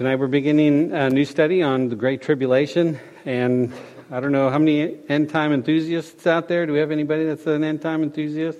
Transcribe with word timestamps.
Tonight 0.00 0.16
we're 0.16 0.28
beginning 0.28 0.92
a 0.92 1.10
new 1.10 1.26
study 1.26 1.62
on 1.62 1.90
the 1.90 1.94
Great 1.94 2.22
Tribulation, 2.22 2.98
and 3.26 3.70
I 4.10 4.18
don't 4.18 4.32
know 4.32 4.48
how 4.48 4.58
many 4.58 4.96
end 5.10 5.28
time 5.28 5.52
enthusiasts 5.52 6.26
out 6.26 6.48
there. 6.48 6.64
Do 6.64 6.72
we 6.72 6.78
have 6.78 6.90
anybody 6.90 7.26
that's 7.26 7.46
an 7.46 7.62
end 7.62 7.82
time 7.82 8.02
enthusiast? 8.02 8.58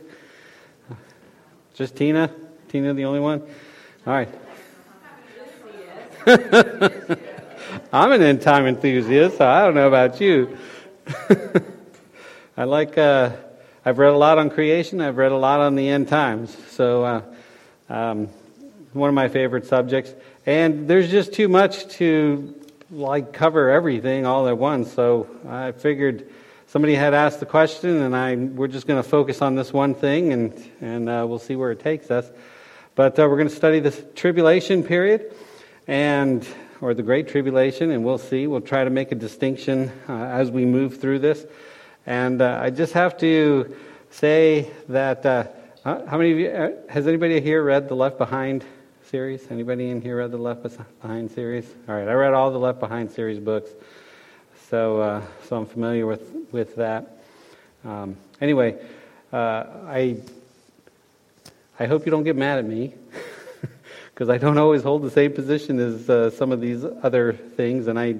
Just 1.72 1.96
Tina? 1.96 2.30
Tina, 2.68 2.92
the 2.92 3.06
only 3.06 3.20
one? 3.20 3.40
All 4.06 4.12
right. 4.12 4.28
I'm 7.90 8.12
an 8.12 8.20
end 8.20 8.42
time 8.42 8.66
enthusiast, 8.66 9.38
so 9.38 9.48
I 9.48 9.64
don't 9.64 9.74
know 9.74 9.88
about 9.88 10.20
you. 10.20 10.58
I 12.58 12.64
like, 12.64 12.98
uh, 12.98 13.30
I've 13.86 13.96
read 13.96 14.12
a 14.12 14.18
lot 14.18 14.36
on 14.36 14.50
creation, 14.50 15.00
I've 15.00 15.16
read 15.16 15.32
a 15.32 15.38
lot 15.38 15.60
on 15.60 15.74
the 15.74 15.88
end 15.88 16.06
times. 16.06 16.54
So, 16.68 17.02
uh, 17.02 17.22
um, 17.88 18.28
one 18.92 19.08
of 19.08 19.14
my 19.14 19.28
favorite 19.28 19.66
subjects. 19.66 20.12
And 20.46 20.88
there's 20.88 21.10
just 21.10 21.34
too 21.34 21.48
much 21.48 21.86
to 21.96 22.54
like 22.90 23.32
cover 23.32 23.70
everything 23.70 24.24
all 24.24 24.48
at 24.48 24.56
once. 24.56 24.92
So 24.92 25.28
I 25.46 25.72
figured 25.72 26.28
somebody 26.66 26.94
had 26.94 27.12
asked 27.12 27.40
the 27.40 27.46
question, 27.46 28.02
and 28.02 28.16
I 28.16 28.36
we're 28.36 28.68
just 28.68 28.86
going 28.86 29.02
to 29.02 29.08
focus 29.08 29.42
on 29.42 29.54
this 29.54 29.72
one 29.72 29.94
thing, 29.94 30.32
and 30.32 30.70
and 30.80 31.08
uh, 31.08 31.26
we'll 31.28 31.38
see 31.38 31.56
where 31.56 31.72
it 31.72 31.80
takes 31.80 32.10
us. 32.10 32.26
But 32.94 33.18
uh, 33.18 33.28
we're 33.28 33.36
going 33.36 33.48
to 33.50 33.54
study 33.54 33.80
this 33.80 34.02
tribulation 34.14 34.82
period, 34.82 35.34
and 35.86 36.46
or 36.80 36.94
the 36.94 37.02
Great 37.02 37.28
Tribulation, 37.28 37.90
and 37.90 38.02
we'll 38.02 38.18
see. 38.18 38.46
We'll 38.46 38.62
try 38.62 38.84
to 38.84 38.90
make 38.90 39.12
a 39.12 39.16
distinction 39.16 39.92
uh, 40.08 40.14
as 40.14 40.50
we 40.50 40.64
move 40.64 41.00
through 41.00 41.18
this. 41.18 41.44
And 42.06 42.40
uh, 42.40 42.58
I 42.62 42.70
just 42.70 42.94
have 42.94 43.18
to 43.18 43.76
say 44.10 44.70
that 44.88 45.26
uh, 45.26 45.44
how 45.84 46.16
many 46.16 46.32
of 46.32 46.38
you 46.38 46.48
uh, 46.48 46.70
has 46.88 47.06
anybody 47.06 47.40
here 47.42 47.62
read 47.62 47.88
the 47.88 47.94
Left 47.94 48.16
Behind? 48.16 48.64
Series? 49.10 49.50
Anybody 49.50 49.90
in 49.90 50.00
here 50.00 50.18
read 50.18 50.30
the 50.30 50.38
Left 50.38 50.62
Behind 51.02 51.28
series? 51.32 51.68
All 51.88 51.96
right, 51.96 52.06
I 52.06 52.12
read 52.12 52.32
all 52.32 52.52
the 52.52 52.60
Left 52.60 52.78
Behind 52.78 53.10
series 53.10 53.40
books, 53.40 53.68
so 54.68 55.00
uh, 55.00 55.22
so 55.48 55.56
I'm 55.56 55.66
familiar 55.66 56.06
with 56.06 56.22
with 56.52 56.76
that. 56.76 57.18
Um, 57.84 58.16
anyway, 58.40 58.80
uh, 59.32 59.64
I 59.88 60.18
I 61.80 61.86
hope 61.86 62.06
you 62.06 62.12
don't 62.12 62.22
get 62.22 62.36
mad 62.36 62.60
at 62.60 62.64
me 62.64 62.94
because 64.14 64.28
I 64.28 64.38
don't 64.38 64.58
always 64.58 64.84
hold 64.84 65.02
the 65.02 65.10
same 65.10 65.32
position 65.32 65.80
as 65.80 66.08
uh, 66.08 66.30
some 66.30 66.52
of 66.52 66.60
these 66.60 66.84
other 67.02 67.32
things, 67.32 67.88
and 67.88 67.98
I 67.98 68.14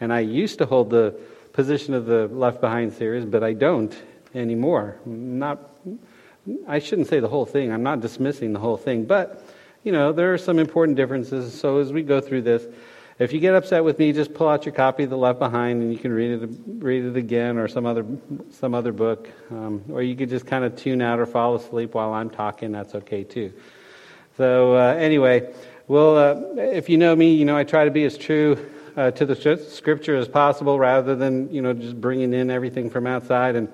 and 0.00 0.12
I 0.12 0.20
used 0.20 0.58
to 0.58 0.66
hold 0.66 0.90
the 0.90 1.14
position 1.52 1.94
of 1.94 2.06
the 2.06 2.26
Left 2.26 2.60
Behind 2.60 2.92
series, 2.92 3.24
but 3.24 3.44
I 3.44 3.52
don't 3.52 3.96
anymore. 4.34 4.96
Not 5.06 5.60
I 6.66 6.80
shouldn't 6.80 7.06
say 7.06 7.20
the 7.20 7.28
whole 7.28 7.46
thing. 7.46 7.70
I'm 7.70 7.84
not 7.84 8.00
dismissing 8.00 8.52
the 8.52 8.58
whole 8.58 8.76
thing, 8.76 9.04
but 9.04 9.46
you 9.82 9.92
know, 9.92 10.12
there 10.12 10.32
are 10.32 10.38
some 10.38 10.58
important 10.58 10.96
differences. 10.96 11.58
So 11.58 11.78
as 11.78 11.92
we 11.92 12.02
go 12.02 12.20
through 12.20 12.42
this, 12.42 12.66
if 13.18 13.32
you 13.32 13.40
get 13.40 13.54
upset 13.54 13.84
with 13.84 13.98
me, 13.98 14.12
just 14.12 14.32
pull 14.32 14.48
out 14.48 14.64
your 14.64 14.74
copy 14.74 15.04
of 15.04 15.10
The 15.10 15.16
Left 15.16 15.38
Behind 15.38 15.82
and 15.82 15.92
you 15.92 15.98
can 15.98 16.12
read 16.12 16.42
it, 16.42 16.50
read 16.78 17.04
it 17.04 17.16
again 17.16 17.58
or 17.58 17.68
some 17.68 17.86
other, 17.86 18.04
some 18.50 18.74
other 18.74 18.92
book. 18.92 19.28
Um, 19.50 19.84
or 19.90 20.02
you 20.02 20.16
could 20.16 20.28
just 20.28 20.46
kind 20.46 20.64
of 20.64 20.76
tune 20.76 21.02
out 21.02 21.20
or 21.20 21.26
fall 21.26 21.54
asleep 21.54 21.94
while 21.94 22.12
I'm 22.12 22.30
talking. 22.30 22.72
That's 22.72 22.94
okay 22.94 23.22
too. 23.22 23.52
So 24.36 24.76
uh, 24.76 24.94
anyway, 24.94 25.52
well, 25.88 26.16
uh, 26.16 26.62
if 26.62 26.88
you 26.88 26.96
know 26.96 27.14
me, 27.14 27.34
you 27.34 27.44
know 27.44 27.56
I 27.56 27.64
try 27.64 27.84
to 27.84 27.90
be 27.90 28.04
as 28.04 28.16
true 28.16 28.58
uh, 28.96 29.10
to 29.12 29.26
the 29.26 29.58
scripture 29.68 30.16
as 30.16 30.28
possible 30.28 30.78
rather 30.78 31.14
than, 31.14 31.52
you 31.52 31.60
know, 31.60 31.72
just 31.72 32.00
bringing 32.00 32.32
in 32.32 32.50
everything 32.50 32.88
from 32.88 33.06
outside 33.06 33.56
and 33.56 33.68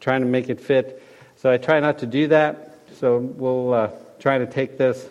trying 0.00 0.20
to 0.22 0.26
make 0.26 0.48
it 0.48 0.60
fit. 0.60 1.02
So 1.36 1.50
I 1.50 1.58
try 1.58 1.78
not 1.80 1.98
to 1.98 2.06
do 2.06 2.28
that. 2.28 2.78
So 2.94 3.18
we'll 3.18 3.74
uh, 3.74 3.90
try 4.18 4.38
to 4.38 4.46
take 4.46 4.78
this 4.78 5.08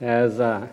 as 0.00 0.40
uh, 0.40 0.66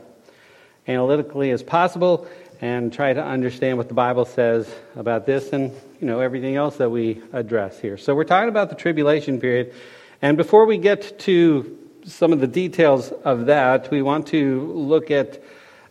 analytically 0.88 1.52
as 1.52 1.64
possible 1.64 2.28
and 2.62 2.92
try 2.92 3.14
to 3.14 3.24
understand 3.24 3.78
what 3.78 3.88
the 3.88 3.94
Bible 3.94 4.26
says 4.26 4.74
about 4.96 5.26
this 5.26 5.54
and 5.54 5.72
you 6.00 6.08
know 6.08 6.20
everything 6.20 6.56
else 6.56 6.78
that 6.78 6.90
we 6.90 7.22
address 7.34 7.80
here. 7.80 7.98
So 7.98 8.16
we're 8.16 8.24
talking 8.24 8.50
about 8.50 8.70
the 8.70 8.76
tribulation 8.76 9.40
period, 9.40 9.74
and 10.22 10.38
before 10.38 10.66
we 10.66 10.78
get 10.78 11.20
to 11.20 11.78
some 12.06 12.32
of 12.34 12.40
the 12.40 12.48
details 12.48 13.12
of 13.12 13.48
that, 13.48 13.92
we 13.92 14.02
want 14.02 14.28
to 14.28 14.72
look 14.74 15.12
at 15.12 15.42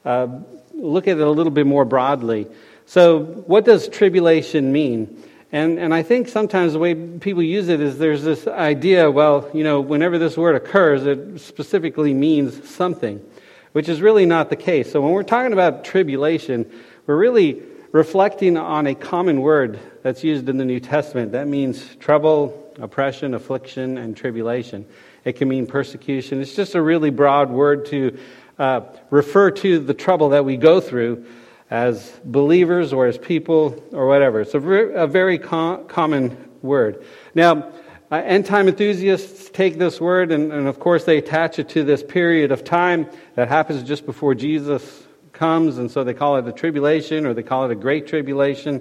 uh, 0.04 0.28
look 0.72 1.08
at 1.08 1.18
it 1.18 1.22
a 1.22 1.30
little 1.30 1.52
bit 1.52 1.66
more 1.66 1.84
broadly. 1.84 2.46
So, 2.86 3.24
what 3.24 3.64
does 3.64 3.88
tribulation 3.88 4.72
mean? 4.72 5.22
And, 5.52 5.78
and 5.78 5.94
I 5.94 6.02
think 6.02 6.28
sometimes 6.28 6.72
the 6.72 6.78
way 6.78 6.94
people 6.94 7.42
use 7.42 7.68
it 7.68 7.80
is 7.80 7.98
there's 7.98 8.24
this 8.24 8.46
idea, 8.48 9.10
well, 9.10 9.48
you 9.54 9.62
know, 9.62 9.80
whenever 9.80 10.18
this 10.18 10.36
word 10.36 10.56
occurs, 10.56 11.06
it 11.06 11.40
specifically 11.40 12.12
means 12.12 12.68
something, 12.68 13.24
which 13.72 13.88
is 13.88 14.00
really 14.00 14.26
not 14.26 14.50
the 14.50 14.56
case. 14.56 14.90
So 14.90 15.00
when 15.00 15.12
we're 15.12 15.22
talking 15.22 15.52
about 15.52 15.84
tribulation, 15.84 16.70
we're 17.06 17.16
really 17.16 17.62
reflecting 17.92 18.56
on 18.56 18.88
a 18.88 18.94
common 18.94 19.40
word 19.40 19.78
that's 20.02 20.24
used 20.24 20.48
in 20.48 20.56
the 20.56 20.64
New 20.64 20.80
Testament. 20.80 21.32
That 21.32 21.46
means 21.46 21.94
trouble, 21.96 22.74
oppression, 22.80 23.32
affliction, 23.32 23.98
and 23.98 24.16
tribulation. 24.16 24.84
It 25.24 25.34
can 25.34 25.48
mean 25.48 25.66
persecution. 25.66 26.40
It's 26.40 26.56
just 26.56 26.74
a 26.74 26.82
really 26.82 27.10
broad 27.10 27.50
word 27.50 27.86
to 27.86 28.18
uh, 28.58 28.80
refer 29.10 29.52
to 29.52 29.78
the 29.78 29.94
trouble 29.94 30.30
that 30.30 30.44
we 30.44 30.56
go 30.56 30.80
through 30.80 31.24
as 31.70 32.12
believers 32.24 32.92
or 32.92 33.06
as 33.06 33.18
people 33.18 33.82
or 33.92 34.06
whatever. 34.06 34.40
It's 34.40 34.54
a, 34.54 34.58
a 34.58 35.06
very 35.06 35.38
com- 35.38 35.86
common 35.86 36.36
word. 36.62 37.04
Now, 37.34 37.72
uh, 38.10 38.16
end 38.24 38.46
time 38.46 38.68
enthusiasts 38.68 39.50
take 39.50 39.78
this 39.78 40.00
word 40.00 40.30
and, 40.30 40.52
and, 40.52 40.68
of 40.68 40.78
course, 40.78 41.04
they 41.04 41.18
attach 41.18 41.58
it 41.58 41.68
to 41.70 41.82
this 41.82 42.04
period 42.04 42.52
of 42.52 42.62
time 42.62 43.08
that 43.34 43.48
happens 43.48 43.82
just 43.82 44.06
before 44.06 44.34
Jesus 44.34 45.06
comes, 45.32 45.78
and 45.78 45.90
so 45.90 46.04
they 46.04 46.14
call 46.14 46.36
it 46.36 46.46
a 46.46 46.52
tribulation 46.52 47.26
or 47.26 47.34
they 47.34 47.42
call 47.42 47.64
it 47.64 47.72
a 47.72 47.74
great 47.74 48.06
tribulation. 48.06 48.80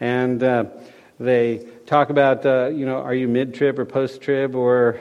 And 0.00 0.42
uh, 0.42 0.66
they 1.18 1.66
talk 1.86 2.10
about, 2.10 2.44
uh, 2.44 2.68
you 2.68 2.84
know, 2.84 2.96
are 2.96 3.14
you 3.14 3.26
mid 3.26 3.54
trib 3.54 3.78
or 3.78 3.86
post 3.86 4.20
trib 4.20 4.54
or 4.54 5.00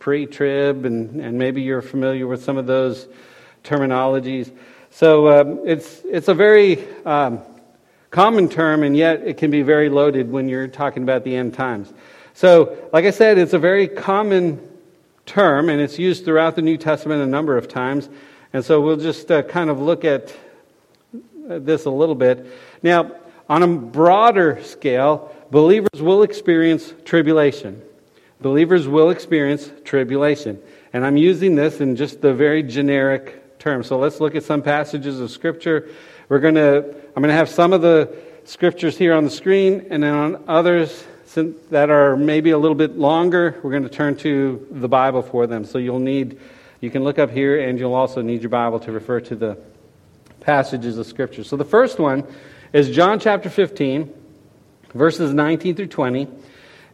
pre 0.00 0.26
trib? 0.26 0.84
And, 0.84 1.20
and 1.20 1.38
maybe 1.38 1.62
you're 1.62 1.82
familiar 1.82 2.26
with 2.26 2.44
some 2.44 2.58
of 2.58 2.66
those 2.66 3.08
terminologies. 3.64 4.52
So 4.90 5.28
um, 5.28 5.60
it's, 5.64 6.02
it's 6.04 6.28
a 6.28 6.34
very 6.34 6.86
um, 7.04 7.40
common 8.10 8.48
term, 8.48 8.82
and 8.82 8.96
yet 8.96 9.22
it 9.22 9.36
can 9.36 9.50
be 9.50 9.62
very 9.62 9.88
loaded 9.88 10.30
when 10.30 10.48
you're 10.48 10.68
talking 10.68 11.02
about 11.02 11.24
the 11.24 11.36
end 11.36 11.54
times. 11.54 11.92
So, 12.34 12.88
like 12.92 13.04
I 13.04 13.10
said, 13.10 13.38
it's 13.38 13.52
a 13.52 13.58
very 13.58 13.88
common 13.88 14.60
term, 15.26 15.68
and 15.68 15.80
it's 15.80 15.98
used 15.98 16.24
throughout 16.24 16.56
the 16.56 16.62
New 16.62 16.76
Testament 16.76 17.22
a 17.22 17.26
number 17.26 17.56
of 17.56 17.68
times. 17.68 18.08
And 18.52 18.64
so 18.64 18.80
we'll 18.80 18.96
just 18.96 19.30
uh, 19.30 19.42
kind 19.42 19.70
of 19.70 19.80
look 19.80 20.04
at 20.04 20.34
this 21.48 21.84
a 21.84 21.90
little 21.90 22.14
bit. 22.14 22.46
Now, 22.82 23.12
on 23.48 23.62
a 23.62 23.68
broader 23.68 24.62
scale, 24.62 25.34
believers 25.50 26.00
will 26.00 26.22
experience 26.22 26.92
tribulation. 27.04 27.82
Believers 28.40 28.86
will 28.86 29.10
experience 29.10 29.70
tribulation. 29.84 30.60
And 30.92 31.04
I'm 31.04 31.16
using 31.16 31.56
this 31.56 31.80
in 31.80 31.96
just 31.96 32.20
the 32.20 32.32
very 32.32 32.62
generic 32.62 33.42
term. 33.58 33.82
So 33.82 33.98
let's 33.98 34.20
look 34.20 34.34
at 34.34 34.44
some 34.44 34.62
passages 34.62 35.20
of 35.20 35.30
Scripture. 35.30 35.88
We're 36.28 36.40
going 36.40 36.54
to, 36.54 36.78
I'm 37.16 37.22
going 37.22 37.28
to 37.28 37.34
have 37.34 37.48
some 37.48 37.72
of 37.72 37.82
the 37.82 38.16
scriptures 38.44 38.96
here 38.96 39.14
on 39.14 39.24
the 39.24 39.30
screen, 39.30 39.86
and 39.90 40.02
then 40.02 40.14
on 40.14 40.44
others 40.48 41.04
that 41.70 41.90
are 41.90 42.16
maybe 42.16 42.50
a 42.50 42.58
little 42.58 42.74
bit 42.74 42.96
longer, 42.96 43.60
we're 43.62 43.70
going 43.70 43.82
to 43.82 43.88
turn 43.88 44.16
to 44.16 44.66
the 44.70 44.88
Bible 44.88 45.22
for 45.22 45.46
them. 45.46 45.64
So 45.64 45.78
you'll 45.78 45.98
need, 45.98 46.40
you 46.80 46.90
can 46.90 47.04
look 47.04 47.18
up 47.18 47.30
here, 47.30 47.68
and 47.68 47.78
you'll 47.78 47.94
also 47.94 48.22
need 48.22 48.40
your 48.40 48.50
Bible 48.50 48.80
to 48.80 48.92
refer 48.92 49.20
to 49.20 49.36
the 49.36 49.58
passages 50.40 50.96
of 50.98 51.06
Scripture. 51.06 51.44
So 51.44 51.56
the 51.56 51.64
first 51.64 51.98
one 51.98 52.26
is 52.72 52.90
John 52.90 53.20
chapter 53.20 53.50
15, 53.50 54.12
verses 54.94 55.34
19 55.34 55.74
through 55.74 55.86
20. 55.88 56.28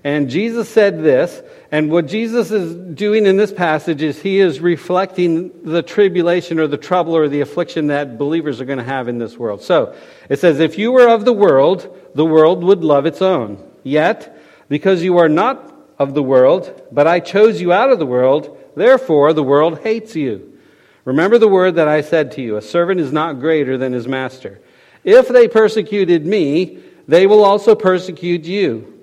And 0.04 0.28
Jesus 0.28 0.69
said 0.69 1.03
this, 1.03 1.42
and 1.72 1.91
what 1.91 2.06
Jesus 2.06 2.50
is 2.50 2.75
doing 2.94 3.25
in 3.25 3.38
this 3.38 3.50
passage 3.50 4.03
is 4.03 4.20
he 4.20 4.38
is 4.38 4.60
reflecting 4.60 5.50
the 5.65 5.82
tribulation 5.82 6.60
or 6.60 6.66
the 6.66 6.76
trouble 6.76 7.16
or 7.16 7.26
the 7.26 7.41
affliction 7.41 7.87
that 7.87 8.19
believers 8.19 8.60
are 8.60 8.66
going 8.66 8.78
to 8.78 8.84
have 8.84 9.09
in 9.09 9.19
this 9.19 9.38
world. 9.38 9.62
So 9.62 9.96
it 10.29 10.38
says, 10.38 10.61
If 10.61 10.79
you 10.79 10.93
were 10.93 11.08
of 11.08 11.25
the 11.25 11.32
world, 11.32 11.99
the 12.14 12.25
world 12.25 12.62
would 12.62 12.84
love 12.84 13.06
its 13.06 13.23
own. 13.23 13.58
Yet, 13.82 14.38
because 14.69 15.02
you 15.02 15.17
are 15.19 15.29
not 15.29 15.75
of 15.99 16.12
the 16.12 16.23
world, 16.23 16.82
but 16.93 17.06
I 17.06 17.20
chose 17.20 17.61
you 17.61 17.73
out 17.73 17.90
of 17.90 17.99
the 17.99 18.06
world, 18.06 18.58
therefore 18.76 19.32
the 19.32 19.43
world 19.43 19.81
hates 19.81 20.14
you. 20.14 20.58
Remember 21.06 21.38
the 21.38 21.49
word 21.49 21.76
that 21.76 21.88
I 21.88 22.02
said 22.02 22.32
to 22.32 22.43
you 22.43 22.56
a 22.56 22.62
servant 22.62 23.00
is 23.00 23.12
not 23.12 23.40
greater 23.40 23.79
than 23.79 23.94
his 23.94 24.06
master. 24.06 24.61
If 25.02 25.29
they 25.29 25.49
persecuted 25.49 26.26
me, 26.26 26.79
they 27.08 27.26
will 27.26 27.43
also 27.43 27.75
persecute 27.75 28.44
you. 28.44 28.94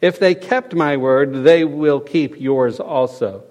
If 0.00 0.18
they 0.18 0.34
kept 0.34 0.74
my 0.74 0.96
word, 0.96 1.44
they 1.44 1.64
will 1.64 2.00
keep 2.00 2.40
yours 2.40 2.80
also. 2.80 3.44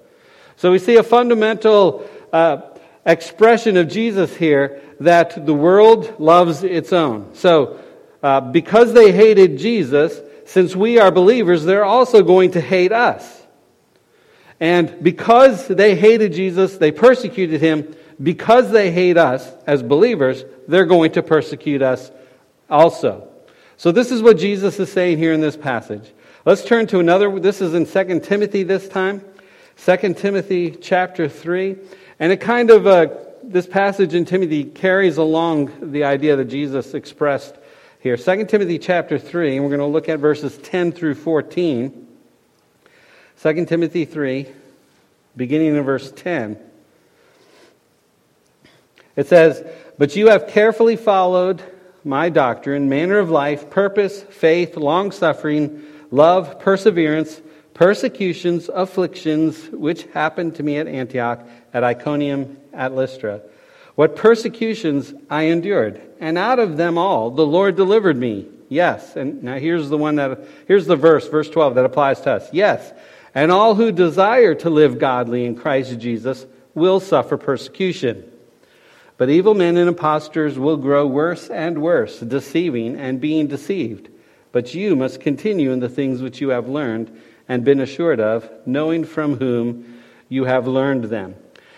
So 0.56 0.72
we 0.72 0.80
see 0.80 0.98
a 0.98 1.04
fundamental 1.04 2.10
uh, 2.34 2.62
expression 3.06 3.78
of 3.78 3.88
Jesus 3.88 4.36
here 4.36 4.82
that 5.00 5.46
the 5.46 5.54
world 5.54 6.20
loves 6.20 6.64
its 6.64 6.92
own. 6.92 7.34
So 7.36 7.80
uh, 8.22 8.42
because 8.42 8.94
they 8.94 9.12
hated 9.12 9.58
Jesus, 9.58 10.20
since 10.46 10.76
we 10.76 11.00
are 11.00 11.12
believers, 11.12 11.64
they're 11.64 11.86
also 11.86 12.24
going 12.24 12.52
to 12.52 12.62
hate 12.62 12.92
us. 12.92 13.44
And 14.60 15.02
because 15.02 15.68
they 15.68 15.96
hated 15.96 16.34
Jesus, 16.34 16.78
they 16.78 16.92
persecuted 16.92 17.62
him, 17.62 17.96
because 18.22 18.72
they 18.72 18.92
hate 18.92 19.18
us 19.18 19.50
as 19.66 19.82
believers, 19.82 20.44
they're 20.68 20.86
going 20.86 21.14
to 21.14 21.24
persecute 21.24 21.82
us 21.82 22.12
also. 22.70 23.30
So 23.78 23.94
this 23.94 24.12
is 24.12 24.22
what 24.22 24.38
Jesus 24.38 24.78
is 24.80 24.92
saying 24.92 25.20
here 25.20 25.32
in 25.32 25.40
this 25.40 25.56
passage. 25.56 26.12
Let's 26.50 26.66
turn 26.66 26.88
to 26.88 26.98
another. 26.98 27.40
This 27.40 27.62
is 27.62 27.76
in 27.76 27.86
2 27.86 28.22
Timothy 28.22 28.64
this 28.64 28.90
time. 28.90 29.24
2 29.86 30.16
Timothy 30.16 30.72
chapter 30.72 31.30
3. 31.30 31.78
And 32.20 32.32
it 32.32 32.38
kind 32.38 32.72
of, 32.72 32.88
uh, 32.88 33.10
this 33.44 33.68
passage 33.68 34.16
in 34.16 34.26
Timothy 34.26 34.64
carries 34.64 35.18
along 35.18 35.92
the 35.92 36.06
idea 36.06 36.36
that 36.38 36.46
Jesus 36.46 36.96
expressed 36.96 37.56
here. 38.00 38.18
2 38.18 38.46
Timothy 38.46 38.80
chapter 38.80 39.20
3, 39.20 39.58
and 39.58 39.64
we're 39.64 39.70
going 39.70 39.80
to 39.80 39.86
look 39.86 40.10
at 40.10 40.18
verses 40.18 40.58
10 40.58 40.92
through 40.92 41.14
14. 41.14 42.08
2 43.44 43.66
Timothy 43.66 44.06
3, 44.06 44.48
beginning 45.38 45.76
in 45.76 45.84
verse 45.84 46.12
10. 46.12 46.58
It 49.16 49.28
says, 49.28 49.64
But 50.00 50.16
you 50.16 50.30
have 50.30 50.48
carefully 50.48 50.96
followed 50.96 51.62
my 52.04 52.30
doctrine, 52.30 52.90
manner 52.90 53.20
of 53.20 53.30
life, 53.30 53.70
purpose, 53.70 54.24
faith, 54.24 54.78
long 54.78 55.12
suffering, 55.12 55.86
love, 56.12 56.60
perseverance, 56.60 57.42
persecutions, 57.74 58.70
afflictions, 58.74 59.70
which 59.70 60.04
happened 60.14 60.56
to 60.56 60.64
me 60.64 60.78
at 60.78 60.88
Antioch, 60.88 61.48
at 61.74 61.84
Iconium, 61.84 62.58
at 62.74 62.94
Lystra. 62.94 63.42
What 63.96 64.16
persecutions 64.16 65.14
I 65.30 65.44
endured, 65.44 66.02
and 66.20 66.38
out 66.38 66.60
of 66.60 66.78
them 66.78 66.98
all 66.98 67.32
the 67.32 67.46
Lord 67.46 67.76
delivered 67.76 68.18
me. 68.18 68.48
Yes, 68.70 69.16
and 69.16 69.44
now 69.44 69.58
here's 69.58 69.90
the 69.90 69.98
one 69.98 70.16
that 70.16 70.40
here's 70.68 70.86
the 70.86 70.96
verse, 70.96 71.28
verse 71.28 71.50
12 71.50 71.76
that 71.76 71.86
applies 71.86 72.22
to 72.22 72.32
us. 72.32 72.50
Yes, 72.54 72.94
and 73.34 73.52
all 73.52 73.76
who 73.76 73.92
desire 73.92 74.56
to 74.56 74.70
live 74.70 75.00
godly 75.00 75.46
in 75.46 75.56
Christ 75.56 76.00
Jesus 76.00 76.46
will 76.74 77.00
suffer 77.00 77.38
persecution. 77.38 78.30
But 79.18 79.30
evil 79.30 79.54
men 79.54 79.76
and 79.76 79.90
impostors 79.90 80.58
will 80.58 80.78
grow 80.78 81.06
worse 81.06 81.50
and 81.50 81.82
worse, 81.82 82.20
deceiving 82.20 82.98
and 82.98 83.20
being 83.20 83.48
deceived. 83.48 84.10
But 84.52 84.74
you 84.74 84.96
must 84.96 85.22
continue 85.22 85.72
in 85.72 85.80
the 85.80 85.90
things 85.90 86.22
which 86.22 86.42
you 86.42 86.50
have 86.50 86.68
learned 86.68 87.16
and 87.48 87.64
been 87.64 87.80
assured 87.80 88.20
of, 88.20 88.50
knowing 88.66 89.04
from 89.04 89.38
whom 89.38 90.02
you 90.28 90.46
have 90.46 90.68
learned 90.68 91.06
them. 91.06 91.36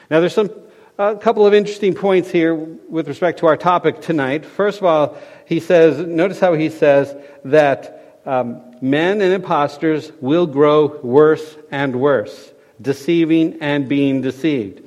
Now, 0.09 0.19
there's 0.19 0.33
some 0.33 0.50
a 0.97 1.15
couple 1.15 1.47
of 1.47 1.53
interesting 1.53 1.95
points 1.95 2.29
here 2.29 2.53
with 2.53 3.07
respect 3.07 3.39
to 3.39 3.47
our 3.47 3.57
topic 3.57 4.01
tonight. 4.01 4.45
First 4.45 4.79
of 4.79 4.85
all, 4.85 5.18
he 5.45 5.59
says, 5.59 6.06
notice 6.06 6.39
how 6.39 6.53
he 6.53 6.69
says 6.69 7.15
that 7.45 8.19
um, 8.25 8.62
men 8.81 9.21
and 9.21 9.33
impostors 9.33 10.12
will 10.21 10.45
grow 10.45 11.00
worse 11.01 11.57
and 11.71 12.00
worse, 12.00 12.51
deceiving 12.79 13.57
and 13.62 13.88
being 13.89 14.21
deceived. 14.21 14.83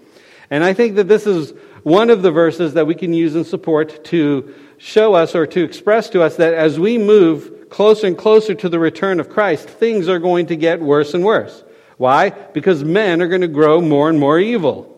And 0.51 0.63
I 0.63 0.73
think 0.73 0.97
that 0.97 1.09
this 1.09 1.27
is 1.27 1.53
one 1.83 2.11
of 2.11 2.23
the 2.23 2.31
verses 2.31 2.75
that 2.75 2.87
we 2.87 2.95
can 2.95 3.13
use 3.13 3.35
in 3.35 3.45
support 3.45 4.05
to 4.07 4.55
show 4.79 5.15
us 5.15 5.35
or 5.35 5.47
to 5.49 5.65
express 5.65 6.11
to 6.11 6.23
us 6.23 6.37
that 6.37 6.55
as 6.55 6.79
we 6.79 6.97
move 6.97 7.64
closer 7.75 8.07
and 8.07 8.17
closer 8.17 8.55
to 8.55 8.69
the 8.69 8.79
return 8.79 9.19
of 9.19 9.29
Christ, 9.29 9.69
things 9.69 10.09
are 10.09 10.21
going 10.21 10.47
to 10.47 10.55
get 10.55 10.81
worse 10.81 11.13
and 11.13 11.25
worse. 11.25 11.65
Why? 11.97 12.31
Because 12.31 12.85
men 12.85 13.21
are 13.21 13.27
going 13.27 13.41
to 13.41 13.49
grow 13.49 13.81
more 13.81 14.09
and 14.09 14.21
more 14.21 14.39
evil. 14.39 14.97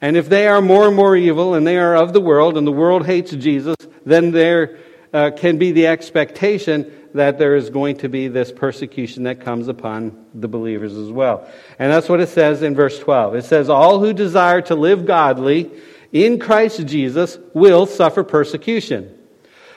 And 0.00 0.16
if 0.16 0.26
they 0.26 0.48
are 0.48 0.62
more 0.62 0.86
and 0.86 0.96
more 0.96 1.14
evil 1.14 1.52
and 1.52 1.66
they 1.66 1.76
are 1.76 1.94
of 1.94 2.14
the 2.14 2.20
world 2.22 2.56
and 2.56 2.66
the 2.66 2.72
world 2.72 3.04
hates 3.04 3.32
Jesus, 3.32 3.76
then 4.06 4.30
there 4.30 4.78
uh, 5.12 5.32
can 5.36 5.58
be 5.58 5.72
the 5.72 5.88
expectation 5.88 6.90
that 7.12 7.38
there 7.38 7.54
is 7.54 7.68
going 7.68 7.98
to 7.98 8.08
be 8.08 8.28
this 8.28 8.50
persecution 8.50 9.24
that 9.24 9.42
comes 9.42 9.68
upon 9.68 10.24
the 10.32 10.48
believers 10.48 10.96
as 10.96 11.12
well. 11.12 11.46
And 11.78 11.92
that's 11.92 12.08
what 12.08 12.20
it 12.20 12.30
says 12.30 12.62
in 12.62 12.74
verse 12.74 12.98
12. 12.98 13.34
It 13.34 13.44
says, 13.44 13.68
All 13.68 14.00
who 14.00 14.14
desire 14.14 14.62
to 14.62 14.74
live 14.74 15.04
godly 15.04 15.70
in 16.12 16.38
Christ 16.38 16.86
Jesus 16.86 17.38
will 17.52 17.84
suffer 17.84 18.24
persecution. 18.24 19.12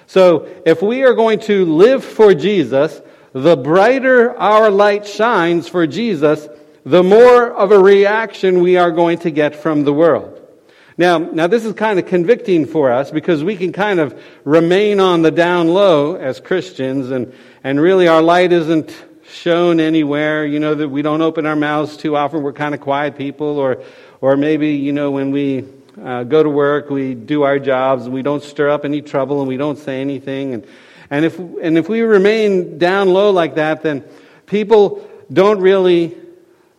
So 0.09 0.47
if 0.65 0.81
we 0.81 1.03
are 1.03 1.13
going 1.13 1.39
to 1.41 1.65
live 1.65 2.03
for 2.03 2.33
Jesus, 2.33 2.99
the 3.31 3.55
brighter 3.55 4.35
our 4.39 4.71
light 4.71 5.05
shines 5.05 5.67
for 5.67 5.85
Jesus, 5.85 6.47
the 6.83 7.03
more 7.03 7.51
of 7.51 7.71
a 7.71 7.77
reaction 7.77 8.61
we 8.61 8.75
are 8.75 8.89
going 8.89 9.19
to 9.19 9.29
get 9.29 9.55
from 9.55 9.83
the 9.83 9.93
world. 9.93 10.41
Now, 10.97 11.19
now 11.19 11.45
this 11.45 11.63
is 11.63 11.73
kind 11.75 11.99
of 11.99 12.07
convicting 12.07 12.65
for 12.65 12.91
us 12.91 13.11
because 13.11 13.43
we 13.43 13.55
can 13.55 13.71
kind 13.71 13.99
of 13.99 14.19
remain 14.45 14.99
on 14.99 15.21
the 15.21 15.29
down 15.29 15.67
low 15.67 16.15
as 16.15 16.39
Christians 16.39 17.11
and, 17.11 17.31
and 17.63 17.79
really 17.79 18.07
our 18.07 18.23
light 18.23 18.51
isn't 18.51 18.91
shown 19.29 19.79
anywhere. 19.79 20.43
You 20.43 20.59
know, 20.59 20.73
that 20.73 20.89
we 20.89 21.03
don't 21.03 21.21
open 21.21 21.45
our 21.45 21.55
mouths 21.55 21.97
too 21.97 22.17
often. 22.17 22.41
We're 22.41 22.53
kind 22.53 22.73
of 22.73 22.81
quiet 22.81 23.15
people 23.15 23.59
or, 23.59 23.83
or 24.21 24.37
maybe, 24.37 24.69
you 24.69 24.91
know, 24.91 25.11
when 25.11 25.29
we 25.29 25.65
uh, 26.03 26.23
go 26.23 26.43
to 26.43 26.49
work, 26.49 26.89
we 26.89 27.13
do 27.13 27.43
our 27.43 27.59
jobs, 27.59 28.07
we 28.07 28.21
don't 28.21 28.43
stir 28.43 28.69
up 28.69 28.85
any 28.85 29.01
trouble 29.01 29.39
and 29.39 29.47
we 29.47 29.57
don't 29.57 29.77
say 29.77 30.01
anything. 30.01 30.53
And, 30.53 30.67
and, 31.09 31.25
if, 31.25 31.37
and 31.39 31.77
if 31.77 31.89
we 31.89 32.01
remain 32.01 32.77
down 32.77 33.09
low 33.09 33.31
like 33.31 33.55
that, 33.55 33.81
then 33.83 34.03
people 34.45 35.07
don't 35.31 35.59
really 35.59 36.17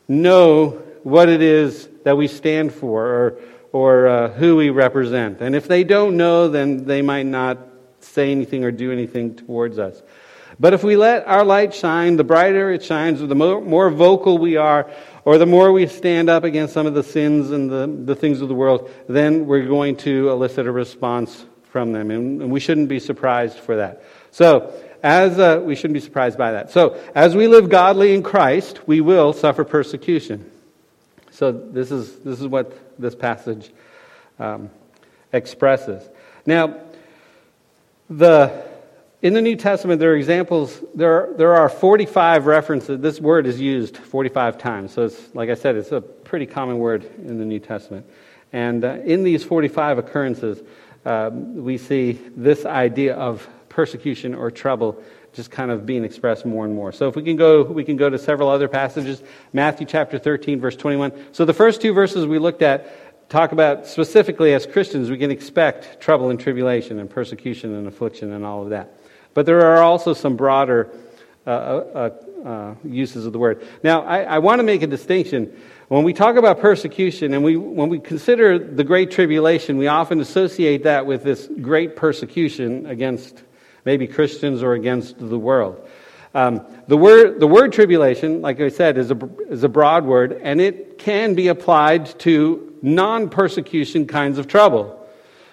know 0.08 0.82
what 1.02 1.28
it 1.28 1.42
is 1.42 1.88
that 2.04 2.16
we 2.16 2.28
stand 2.28 2.72
for 2.72 3.06
or, 3.06 3.38
or 3.72 4.06
uh, 4.08 4.28
who 4.30 4.56
we 4.56 4.70
represent. 4.70 5.40
And 5.40 5.54
if 5.54 5.68
they 5.68 5.84
don't 5.84 6.16
know, 6.16 6.48
then 6.48 6.84
they 6.84 7.02
might 7.02 7.26
not 7.26 7.58
say 8.00 8.30
anything 8.32 8.64
or 8.64 8.70
do 8.70 8.90
anything 8.92 9.36
towards 9.36 9.78
us. 9.78 10.02
But 10.58 10.74
if 10.74 10.84
we 10.84 10.96
let 10.96 11.26
our 11.26 11.44
light 11.44 11.72
shine, 11.72 12.16
the 12.16 12.24
brighter 12.24 12.70
it 12.70 12.82
shines, 12.82 13.20
the 13.20 13.34
more, 13.34 13.62
more 13.62 13.88
vocal 13.88 14.36
we 14.36 14.56
are, 14.56 14.90
or 15.24 15.38
the 15.38 15.46
more 15.46 15.72
we 15.72 15.86
stand 15.86 16.30
up 16.30 16.44
against 16.44 16.72
some 16.72 16.86
of 16.86 16.94
the 16.94 17.02
sins 17.02 17.50
and 17.50 17.70
the, 17.70 17.86
the 17.86 18.14
things 18.14 18.40
of 18.40 18.48
the 18.48 18.54
world, 18.54 18.90
then 19.08 19.46
we're 19.46 19.66
going 19.66 19.96
to 19.96 20.30
elicit 20.30 20.66
a 20.66 20.72
response 20.72 21.44
from 21.70 21.92
them. 21.92 22.10
And, 22.10 22.42
and 22.42 22.50
we 22.50 22.60
shouldn't 22.60 22.88
be 22.88 22.98
surprised 23.00 23.58
for 23.58 23.76
that. 23.76 24.02
So, 24.30 24.72
as 25.02 25.38
uh, 25.38 25.60
we 25.64 25.74
shouldn't 25.76 25.94
be 25.94 26.00
surprised 26.00 26.36
by 26.36 26.52
that. 26.52 26.70
So, 26.70 27.00
as 27.14 27.34
we 27.34 27.46
live 27.46 27.68
godly 27.68 28.14
in 28.14 28.22
Christ, 28.22 28.86
we 28.86 29.00
will 29.00 29.32
suffer 29.32 29.64
persecution. 29.64 30.50
So, 31.30 31.52
this 31.52 31.90
is 31.90 32.18
this 32.20 32.40
is 32.40 32.46
what 32.46 32.76
this 32.98 33.14
passage 33.14 33.70
um, 34.38 34.70
expresses. 35.32 36.06
Now, 36.44 36.80
the 38.08 38.69
in 39.22 39.34
the 39.34 39.42
New 39.42 39.56
Testament, 39.56 40.00
there 40.00 40.12
are 40.12 40.16
examples. 40.16 40.82
There 40.94 41.12
are, 41.12 41.34
there 41.36 41.54
are 41.54 41.68
45 41.68 42.46
references. 42.46 43.00
This 43.00 43.20
word 43.20 43.46
is 43.46 43.60
used 43.60 43.96
45 43.96 44.56
times. 44.56 44.92
So, 44.92 45.04
it's 45.04 45.34
like 45.34 45.50
I 45.50 45.54
said, 45.54 45.76
it's 45.76 45.92
a 45.92 46.00
pretty 46.00 46.46
common 46.46 46.78
word 46.78 47.04
in 47.26 47.38
the 47.38 47.44
New 47.44 47.58
Testament. 47.58 48.06
And 48.52 48.84
uh, 48.84 48.98
in 49.04 49.22
these 49.22 49.44
45 49.44 49.98
occurrences, 49.98 50.62
uh, 51.04 51.30
we 51.32 51.78
see 51.78 52.12
this 52.36 52.64
idea 52.64 53.14
of 53.14 53.46
persecution 53.68 54.34
or 54.34 54.50
trouble 54.50 55.02
just 55.32 55.50
kind 55.50 55.70
of 55.70 55.86
being 55.86 56.04
expressed 56.04 56.44
more 56.44 56.64
and 56.64 56.74
more. 56.74 56.90
So 56.90 57.08
if 57.08 57.14
we 57.14 57.22
can 57.22 57.36
go, 57.36 57.62
we 57.62 57.84
can 57.84 57.96
go 57.96 58.10
to 58.10 58.18
several 58.18 58.48
other 58.48 58.68
passages. 58.68 59.22
Matthew 59.52 59.86
chapter 59.86 60.18
13, 60.18 60.60
verse 60.60 60.76
21. 60.76 61.12
So 61.32 61.44
the 61.44 61.54
first 61.54 61.80
two 61.80 61.92
verses 61.92 62.26
we 62.26 62.38
looked 62.38 62.62
at 62.62 63.28
talk 63.28 63.52
about 63.52 63.86
specifically 63.86 64.54
as 64.54 64.66
Christians, 64.66 65.08
we 65.08 65.18
can 65.18 65.30
expect 65.30 66.00
trouble 66.00 66.30
and 66.30 66.40
tribulation 66.40 66.98
and 66.98 67.08
persecution 67.08 67.74
and 67.76 67.86
affliction 67.86 68.32
and 68.32 68.44
all 68.44 68.62
of 68.62 68.70
that. 68.70 68.99
But 69.34 69.46
there 69.46 69.60
are 69.60 69.82
also 69.82 70.14
some 70.14 70.36
broader 70.36 70.90
uh, 71.46 71.50
uh, 71.50 72.10
uh, 72.44 72.74
uses 72.84 73.26
of 73.26 73.32
the 73.32 73.38
word. 73.38 73.66
Now, 73.82 74.02
I, 74.02 74.22
I 74.22 74.38
want 74.38 74.58
to 74.58 74.62
make 74.62 74.82
a 74.82 74.86
distinction. 74.86 75.56
When 75.88 76.04
we 76.04 76.12
talk 76.12 76.36
about 76.36 76.60
persecution 76.60 77.34
and 77.34 77.42
we, 77.42 77.56
when 77.56 77.88
we 77.88 77.98
consider 77.98 78.58
the 78.58 78.84
Great 78.84 79.10
Tribulation, 79.10 79.76
we 79.76 79.88
often 79.88 80.20
associate 80.20 80.84
that 80.84 81.06
with 81.06 81.22
this 81.22 81.48
great 81.60 81.96
persecution 81.96 82.86
against 82.86 83.42
maybe 83.84 84.06
Christians 84.06 84.62
or 84.62 84.74
against 84.74 85.18
the 85.18 85.38
world. 85.38 85.88
Um, 86.34 86.64
the, 86.86 86.96
word, 86.96 87.40
the 87.40 87.46
word 87.46 87.72
tribulation, 87.72 88.40
like 88.40 88.60
I 88.60 88.68
said, 88.68 88.98
is 88.98 89.10
a, 89.10 89.18
is 89.48 89.64
a 89.64 89.68
broad 89.68 90.04
word, 90.04 90.40
and 90.42 90.60
it 90.60 90.98
can 90.98 91.34
be 91.34 91.48
applied 91.48 92.18
to 92.20 92.78
non 92.82 93.28
persecution 93.28 94.06
kinds 94.06 94.38
of 94.38 94.46
trouble. 94.46 94.99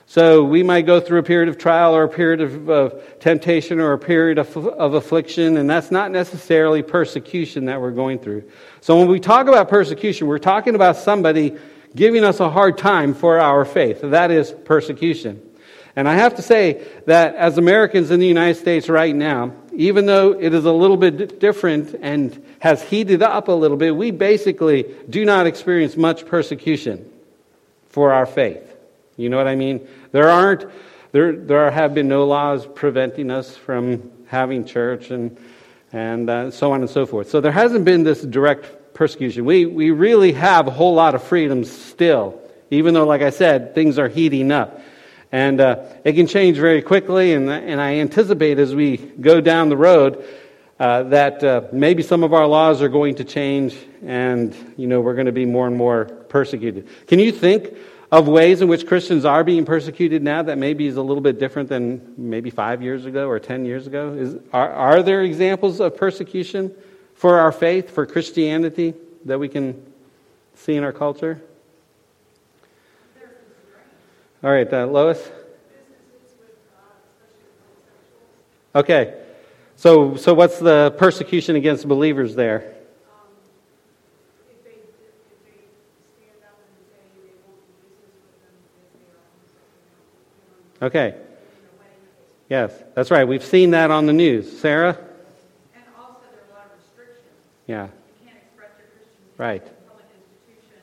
So 0.09 0.41
we 0.41 0.63
might 0.63 0.85
go 0.85 1.01
through 1.01 1.19
a 1.19 1.23
period 1.23 1.49
of 1.49 1.57
trial 1.57 1.93
or 1.93 2.03
a 2.03 2.09
period 2.09 2.39
of, 2.39 2.69
of 2.69 3.19
temptation 3.19 3.81
or 3.81 3.91
a 3.91 3.99
period 3.99 4.37
of, 4.37 4.55
of 4.55 4.93
affliction, 4.93 5.57
and 5.57 5.69
that's 5.69 5.91
not 5.91 6.11
necessarily 6.11 6.81
persecution 6.81 7.65
that 7.65 7.81
we're 7.81 7.91
going 7.91 8.19
through. 8.19 8.49
So 8.79 8.97
when 8.97 9.09
we 9.09 9.19
talk 9.19 9.47
about 9.47 9.67
persecution, 9.67 10.27
we're 10.27 10.39
talking 10.39 10.75
about 10.75 10.95
somebody 10.95 11.57
giving 11.93 12.23
us 12.23 12.39
a 12.39 12.49
hard 12.49 12.77
time 12.77 13.13
for 13.13 13.37
our 13.37 13.65
faith. 13.65 13.99
That 14.01 14.31
is 14.31 14.53
persecution. 14.63 15.41
And 15.97 16.07
I 16.07 16.13
have 16.13 16.35
to 16.35 16.41
say 16.41 16.87
that 17.05 17.35
as 17.35 17.57
Americans 17.57 18.09
in 18.09 18.21
the 18.21 18.27
United 18.27 18.55
States 18.55 18.87
right 18.87 19.13
now, 19.13 19.51
even 19.73 20.05
though 20.05 20.39
it 20.39 20.53
is 20.53 20.63
a 20.63 20.71
little 20.71 20.95
bit 20.95 21.41
different 21.41 21.95
and 22.01 22.45
has 22.59 22.81
heated 22.81 23.21
up 23.21 23.49
a 23.49 23.51
little 23.51 23.77
bit, 23.77 23.93
we 23.93 24.11
basically 24.11 24.95
do 25.09 25.25
not 25.25 25.47
experience 25.47 25.97
much 25.97 26.25
persecution 26.25 27.11
for 27.89 28.13
our 28.13 28.25
faith. 28.25 28.63
You 29.17 29.29
know 29.29 29.37
what 29.37 29.47
I 29.47 29.55
mean? 29.55 29.87
There 30.11 30.29
aren't, 30.29 30.65
there, 31.11 31.33
there 31.33 31.71
have 31.71 31.93
been 31.93 32.07
no 32.07 32.25
laws 32.25 32.67
preventing 32.67 33.31
us 33.31 33.55
from 33.55 34.11
having 34.27 34.65
church 34.65 35.11
and, 35.11 35.37
and 35.91 36.29
uh, 36.29 36.51
so 36.51 36.71
on 36.71 36.81
and 36.81 36.89
so 36.89 37.05
forth. 37.05 37.29
So 37.29 37.41
there 37.41 37.51
hasn't 37.51 37.85
been 37.85 38.03
this 38.03 38.21
direct 38.21 38.93
persecution. 38.93 39.45
We, 39.45 39.65
we 39.65 39.91
really 39.91 40.33
have 40.33 40.67
a 40.67 40.71
whole 40.71 40.93
lot 40.93 41.15
of 41.15 41.23
freedoms 41.23 41.71
still 41.71 42.41
even 42.69 42.93
though, 42.93 43.05
like 43.05 43.21
I 43.21 43.29
said, 43.29 43.73
things 43.73 43.97
are 43.97 44.07
heating 44.07 44.51
up. 44.51 44.81
And 45.31 45.59
uh, 45.59 45.83
it 46.03 46.13
can 46.13 46.27
change 46.27 46.57
very 46.57 46.81
quickly, 46.81 47.33
and, 47.33 47.49
and 47.49 47.81
I 47.81 47.95
anticipate 47.95 48.59
as 48.59 48.73
we 48.73 48.97
go 48.97 49.41
down 49.41 49.69
the 49.69 49.77
road 49.77 50.23
uh, 50.79 51.03
that 51.03 51.43
uh, 51.43 51.61
maybe 51.71 52.03
some 52.03 52.23
of 52.23 52.33
our 52.33 52.47
laws 52.47 52.81
are 52.81 52.87
going 52.87 53.15
to 53.15 53.23
change, 53.23 53.75
and 54.05 54.55
you 54.77 54.87
know 54.87 55.01
we're 55.01 55.15
going 55.15 55.25
to 55.25 55.33
be 55.33 55.45
more 55.45 55.67
and 55.67 55.75
more 55.75 56.05
persecuted. 56.05 56.87
Can 57.07 57.19
you 57.19 57.31
think 57.31 57.75
of 58.11 58.27
ways 58.27 58.61
in 58.61 58.67
which 58.67 58.87
Christians 58.87 59.25
are 59.25 59.43
being 59.43 59.65
persecuted 59.65 60.23
now 60.23 60.41
that 60.43 60.57
maybe 60.57 60.87
is 60.87 60.95
a 60.95 61.01
little 61.01 61.21
bit 61.21 61.39
different 61.39 61.67
than 61.67 62.13
maybe 62.17 62.49
five 62.49 62.81
years 62.81 63.05
ago 63.05 63.27
or 63.27 63.39
ten 63.39 63.65
years 63.65 63.85
ago? 63.87 64.13
Is, 64.13 64.35
are, 64.53 64.71
are 64.71 65.03
there 65.03 65.23
examples 65.23 65.81
of 65.81 65.97
persecution 65.97 66.73
for 67.15 67.39
our 67.39 67.51
faith, 67.51 67.89
for 67.89 68.05
Christianity, 68.05 68.93
that 69.25 69.39
we 69.39 69.49
can 69.49 69.83
see 70.55 70.75
in 70.75 70.83
our 70.83 70.93
culture? 70.93 71.41
All 74.43 74.51
right, 74.51 74.71
uh, 74.71 74.85
Lois? 74.85 75.29
Okay. 78.73 79.21
So, 79.75 80.15
so 80.15 80.33
what's 80.33 80.59
the 80.59 80.95
persecution 80.97 81.55
against 81.55 81.87
believers 81.87 82.35
there? 82.35 82.76
Okay. 90.81 91.15
Yes, 92.49 92.71
that's 92.95 93.11
right. 93.11 93.27
We've 93.27 93.43
seen 93.43 93.71
that 93.71 93.91
on 93.91 94.05
the 94.05 94.13
news. 94.13 94.59
Sarah? 94.59 94.97
And 95.75 95.83
also 95.99 96.15
there 96.31 96.39
are 96.39 96.51
a 96.51 96.53
lot 96.55 96.65
of 96.71 96.77
restrictions. 96.79 97.27
Yeah. 97.65 97.83
You 97.83 97.91
can't 98.23 98.37
express 98.37 98.71
your 98.77 98.87
Christian 98.87 99.11
views 99.19 99.37
Right. 99.37 99.63
in 99.63 99.73
public 99.89 100.05
institution, 100.15 100.79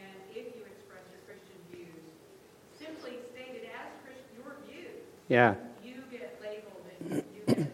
and 0.00 0.16
if 0.32 0.46
you 0.56 0.62
express 0.64 1.04
your 1.12 1.20
Christian 1.28 1.60
views, 1.68 2.00
simply 2.78 3.18
stated 3.34 3.68
as 3.68 3.92
Christian, 4.00 4.32
your 4.40 4.56
views, 4.64 4.96
Yeah. 5.28 5.54
you 5.84 6.00
get 6.10 6.40
labeled 6.40 6.88
you 7.12 7.42
get 7.46 7.68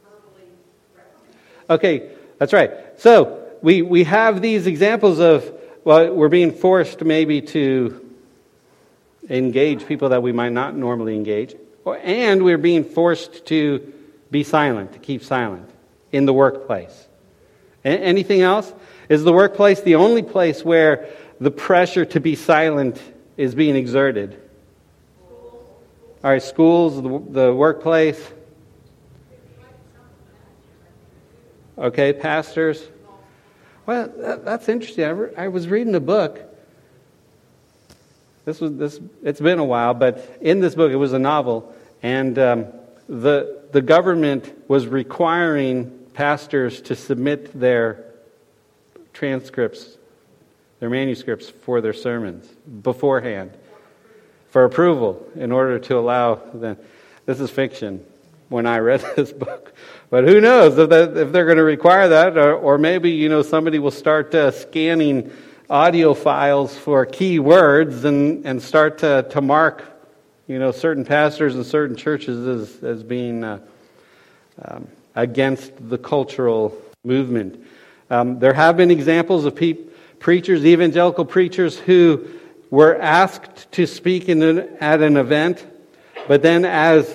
verbally 0.00 0.48
reprimanded. 0.96 1.68
Okay, 1.68 2.10
that's 2.38 2.54
right. 2.54 2.70
So 2.96 3.44
we, 3.60 3.82
we 3.82 4.04
have 4.04 4.40
these 4.40 4.66
examples 4.66 5.18
of, 5.18 5.52
well, 5.84 6.14
we're 6.14 6.28
being 6.30 6.52
forced 6.52 7.04
maybe 7.04 7.42
to 7.42 8.07
engage 9.28 9.86
people 9.86 10.10
that 10.10 10.22
we 10.22 10.32
might 10.32 10.52
not 10.52 10.76
normally 10.76 11.14
engage, 11.14 11.54
or, 11.84 11.98
and 12.02 12.42
we're 12.42 12.58
being 12.58 12.84
forced 12.84 13.46
to 13.46 13.92
be 14.30 14.42
silent, 14.42 14.92
to 14.92 14.98
keep 14.98 15.22
silent 15.22 15.68
in 16.12 16.26
the 16.26 16.32
workplace. 16.32 17.08
A- 17.84 17.88
anything 17.88 18.42
else? 18.42 18.72
Is 19.08 19.24
the 19.24 19.32
workplace 19.32 19.80
the 19.80 19.94
only 19.94 20.22
place 20.22 20.64
where 20.64 21.08
the 21.40 21.50
pressure 21.50 22.04
to 22.06 22.20
be 22.20 22.34
silent 22.34 23.00
is 23.36 23.54
being 23.54 23.76
exerted? 23.76 24.40
All 26.24 26.30
right, 26.30 26.42
schools, 26.42 27.00
the, 27.00 27.22
the 27.30 27.54
workplace. 27.54 28.32
Okay, 31.78 32.12
pastors. 32.12 32.84
Well, 33.86 34.12
that, 34.16 34.44
that's 34.44 34.68
interesting. 34.68 35.04
I, 35.04 35.10
re- 35.10 35.34
I 35.36 35.48
was 35.48 35.68
reading 35.68 35.94
a 35.94 36.00
book. 36.00 36.47
This 38.48 38.62
was 38.62 38.76
this. 38.76 38.98
It's 39.22 39.42
been 39.42 39.58
a 39.58 39.64
while, 39.64 39.92
but 39.92 40.38
in 40.40 40.60
this 40.60 40.74
book, 40.74 40.90
it 40.90 40.96
was 40.96 41.12
a 41.12 41.18
novel, 41.18 41.70
and 42.02 42.38
um, 42.38 42.66
the 43.06 43.62
the 43.72 43.82
government 43.82 44.70
was 44.70 44.86
requiring 44.86 46.06
pastors 46.14 46.80
to 46.80 46.96
submit 46.96 47.60
their 47.60 48.06
transcripts, 49.12 49.98
their 50.80 50.88
manuscripts 50.88 51.50
for 51.50 51.82
their 51.82 51.92
sermons 51.92 52.46
beforehand 52.80 53.50
for 54.48 54.64
approval 54.64 55.28
in 55.34 55.52
order 55.52 55.78
to 55.80 55.98
allow 55.98 56.36
them. 56.36 56.78
This 57.26 57.40
is 57.40 57.50
fiction 57.50 58.02
when 58.48 58.64
I 58.64 58.78
read 58.78 59.00
this 59.16 59.30
book. 59.30 59.74
But 60.08 60.24
who 60.24 60.40
knows 60.40 60.78
if, 60.78 60.88
they're 60.88 61.44
going 61.44 61.58
to 61.58 61.64
require 61.64 62.08
that, 62.08 62.38
or, 62.38 62.78
maybe 62.78 63.10
you 63.10 63.28
know 63.28 63.42
somebody 63.42 63.78
will 63.78 63.90
start 63.90 64.34
uh, 64.34 64.52
scanning 64.52 65.30
audio 65.70 66.14
files 66.14 66.74
for 66.74 67.04
key 67.04 67.38
words 67.38 68.04
and, 68.04 68.46
and 68.46 68.62
start 68.62 68.96
to, 68.96 69.26
to 69.30 69.42
mark 69.42 69.84
you 70.46 70.58
know 70.58 70.72
certain 70.72 71.04
pastors 71.04 71.54
and 71.54 71.66
certain 71.66 71.94
churches 71.94 72.46
as, 72.46 72.82
as 72.82 73.02
being 73.02 73.44
uh, 73.44 73.58
um, 74.62 74.88
against 75.14 75.72
the 75.90 75.98
cultural 75.98 76.74
movement. 77.04 77.62
Um, 78.08 78.38
there 78.38 78.54
have 78.54 78.78
been 78.78 78.90
examples 78.90 79.44
of 79.44 79.56
pe- 79.56 79.74
preachers, 80.18 80.64
evangelical 80.64 81.26
preachers, 81.26 81.78
who 81.78 82.26
were 82.70 82.98
asked 82.98 83.70
to 83.72 83.86
speak 83.86 84.30
in 84.30 84.42
an, 84.42 84.76
at 84.80 85.02
an 85.02 85.18
event, 85.18 85.66
but 86.26 86.40
then 86.40 86.64
as 86.64 87.06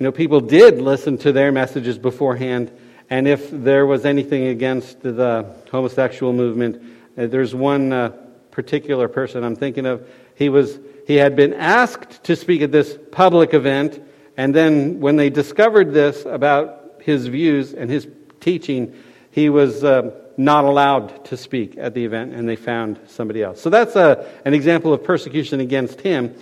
you 0.00 0.04
know, 0.04 0.12
people 0.12 0.40
did 0.40 0.80
listen 0.80 1.16
to 1.18 1.30
their 1.30 1.52
messages 1.52 1.96
beforehand, 1.96 2.72
and 3.08 3.28
if 3.28 3.48
there 3.52 3.86
was 3.86 4.04
anything 4.04 4.48
against 4.48 5.00
the 5.00 5.54
homosexual 5.70 6.32
movement, 6.32 6.97
there's 7.26 7.54
one 7.54 7.92
uh, 7.92 8.10
particular 8.50 9.08
person 9.08 9.44
I'm 9.44 9.56
thinking 9.56 9.86
of. 9.86 10.08
He 10.34 10.48
was 10.48 10.78
he 11.06 11.16
had 11.16 11.34
been 11.36 11.54
asked 11.54 12.24
to 12.24 12.36
speak 12.36 12.60
at 12.62 12.70
this 12.70 12.98
public 13.12 13.54
event, 13.54 14.00
and 14.36 14.54
then 14.54 15.00
when 15.00 15.16
they 15.16 15.30
discovered 15.30 15.92
this 15.92 16.24
about 16.26 16.94
his 17.00 17.26
views 17.26 17.72
and 17.72 17.90
his 17.90 18.06
teaching, 18.40 18.94
he 19.30 19.48
was 19.48 19.82
uh, 19.84 20.10
not 20.36 20.64
allowed 20.64 21.24
to 21.26 21.36
speak 21.36 21.76
at 21.78 21.94
the 21.94 22.04
event, 22.04 22.34
and 22.34 22.48
they 22.48 22.56
found 22.56 22.98
somebody 23.06 23.42
else. 23.42 23.60
So 23.60 23.70
that's 23.70 23.96
a, 23.96 24.26
an 24.44 24.54
example 24.54 24.92
of 24.92 25.02
persecution 25.02 25.60
against 25.60 26.00
him 26.00 26.34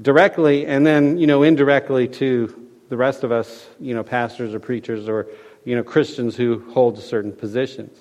directly, 0.00 0.66
and 0.66 0.86
then 0.86 1.18
you 1.18 1.26
know 1.26 1.42
indirectly 1.42 2.08
to 2.08 2.68
the 2.88 2.96
rest 2.96 3.24
of 3.24 3.32
us, 3.32 3.66
you 3.80 3.94
know, 3.94 4.04
pastors 4.04 4.54
or 4.54 4.60
preachers 4.60 5.08
or 5.08 5.26
you 5.64 5.74
know 5.74 5.82
Christians 5.82 6.36
who 6.36 6.62
hold 6.72 6.98
certain 6.98 7.32
positions. 7.32 7.98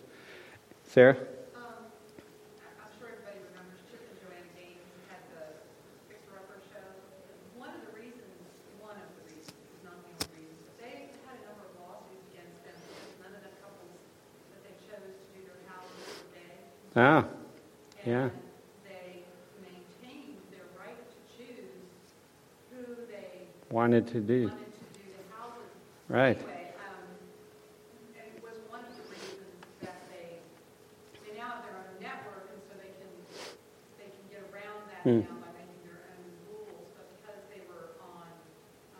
Sarah. 0.85 1.15
Um, 1.55 1.63
I- 2.61 2.83
I'm 2.83 2.91
sure 2.99 3.09
everybody 3.09 3.39
remembers 3.49 3.81
Chip 3.89 4.03
and 4.03 4.19
Joanna 4.21 4.45
Gaines 4.53 4.83
had 5.09 5.23
the 5.33 5.57
Fixer 6.11 6.35
Upper 6.37 6.59
show. 6.69 6.85
One 7.57 7.73
of 7.73 7.81
the 7.89 7.93
reasons, 7.97 8.37
one 8.77 8.99
of 8.99 9.07
the 9.17 9.23
reasons, 9.31 9.55
not 9.81 9.97
the 10.05 10.11
only 10.13 10.29
reason, 10.43 10.57
but 10.67 10.75
they 10.77 11.09
had 11.25 11.39
a 11.39 11.43
number 11.49 11.65
of 11.65 11.73
lawsuits 11.81 12.27
against 12.35 12.59
them 12.67 12.77
because 12.77 13.09
none 13.23 13.33
of 13.33 13.41
the 13.41 13.53
couples 13.63 13.97
that 14.53 14.61
they 14.67 14.75
chose 14.85 15.09
to 15.09 15.25
do 15.33 15.41
their 15.47 15.63
houses 15.71 15.97
were 16.19 16.29
gay. 16.37 16.53
Ah, 16.95 17.25
Yeah. 18.05 18.29
They 18.83 19.23
maintained 19.61 20.37
their 20.51 20.67
right 20.77 20.97
to 21.09 21.17
choose 21.37 21.57
who 22.69 22.95
they 23.09 23.47
wanted 23.71 24.05
to 24.07 24.19
do. 24.21 24.49
wanted 24.49 24.59
to 24.59 24.93
do 24.93 25.07
the 25.17 25.23
houses. 25.33 25.71
Right. 26.09 26.37
Anyway, 26.37 26.69
um, 26.77 27.09
and 27.97 28.37
it 28.37 28.43
was 28.43 28.53
one 28.69 28.83
of 28.85 28.93
the 28.93 29.05
reasons 29.09 29.57
that 29.81 29.97
they, 30.11 30.37
they 31.25 31.33
now 31.39 31.49
have 31.57 31.63
their 31.65 31.77
own 31.81 31.97
network, 32.03 32.45
and 32.53 32.61
so 32.69 32.73
they 32.77 32.91
can, 33.01 33.09
they 33.97 34.09
can 34.13 34.23
get 34.29 34.43
around 34.53 34.83
that 34.93 35.01
Hmm. 35.07 35.23
now 35.25 35.41
by 35.41 35.49
making 35.57 35.81
their 35.89 35.97
own 36.13 36.29
rules, 36.45 36.85
but 36.93 37.07
because 37.17 37.41
they 37.49 37.63
were 37.65 37.97
on, 38.05 38.27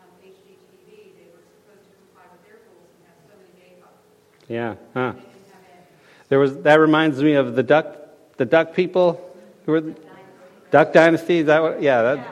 um, 0.02 0.10
HGTV, 0.18 1.14
they 1.14 1.28
were 1.30 1.44
supposed 1.46 1.86
to 1.86 1.92
comply 2.02 2.26
with 2.34 2.42
their 2.42 2.58
rules 2.66 2.90
and 2.90 3.06
have 3.06 3.20
so 3.30 3.34
many 3.38 3.52
gay 3.54 3.78
couples. 3.78 4.02
Yeah. 4.50 4.74
Huh. 4.96 5.14
They 5.14 5.30
didn't 5.30 5.46
have 5.54 5.62
any. 5.70 5.84
There 6.28 6.38
was 6.38 6.56
that 6.58 6.80
reminds 6.80 7.22
me 7.22 7.34
of 7.34 7.54
the 7.54 7.62
duck 7.62 7.96
the 8.36 8.44
duck 8.44 8.74
people 8.74 9.20
who 9.66 9.72
were 9.72 9.80
the, 9.80 9.96
Duck 10.70 10.92
Dynasty. 10.92 11.38
Is 11.38 11.46
that 11.46 11.62
what? 11.62 11.82
Yeah. 11.82 12.02
That, 12.02 12.28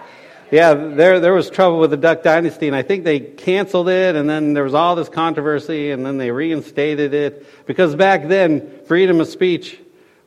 yeah. 0.51 0.75
There 0.75 1.21
there 1.21 1.33
was 1.33 1.49
trouble 1.49 1.79
with 1.79 1.91
the 1.91 1.97
Duck 1.97 2.23
Dynasty, 2.23 2.67
and 2.67 2.75
I 2.75 2.83
think 2.83 3.05
they 3.05 3.21
canceled 3.21 3.89
it, 3.89 4.17
and 4.17 4.29
then 4.29 4.53
there 4.53 4.65
was 4.65 4.75
all 4.75 4.97
this 4.97 5.09
controversy, 5.09 5.93
and 5.93 6.05
then 6.05 6.19
they 6.19 6.31
reinstated 6.31 7.15
it 7.15 7.47
because 7.67 7.95
back 7.95 8.27
then 8.27 8.85
freedom 8.87 9.21
of 9.21 9.29
speech 9.29 9.79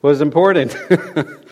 was 0.02 0.22
important. 0.22 0.78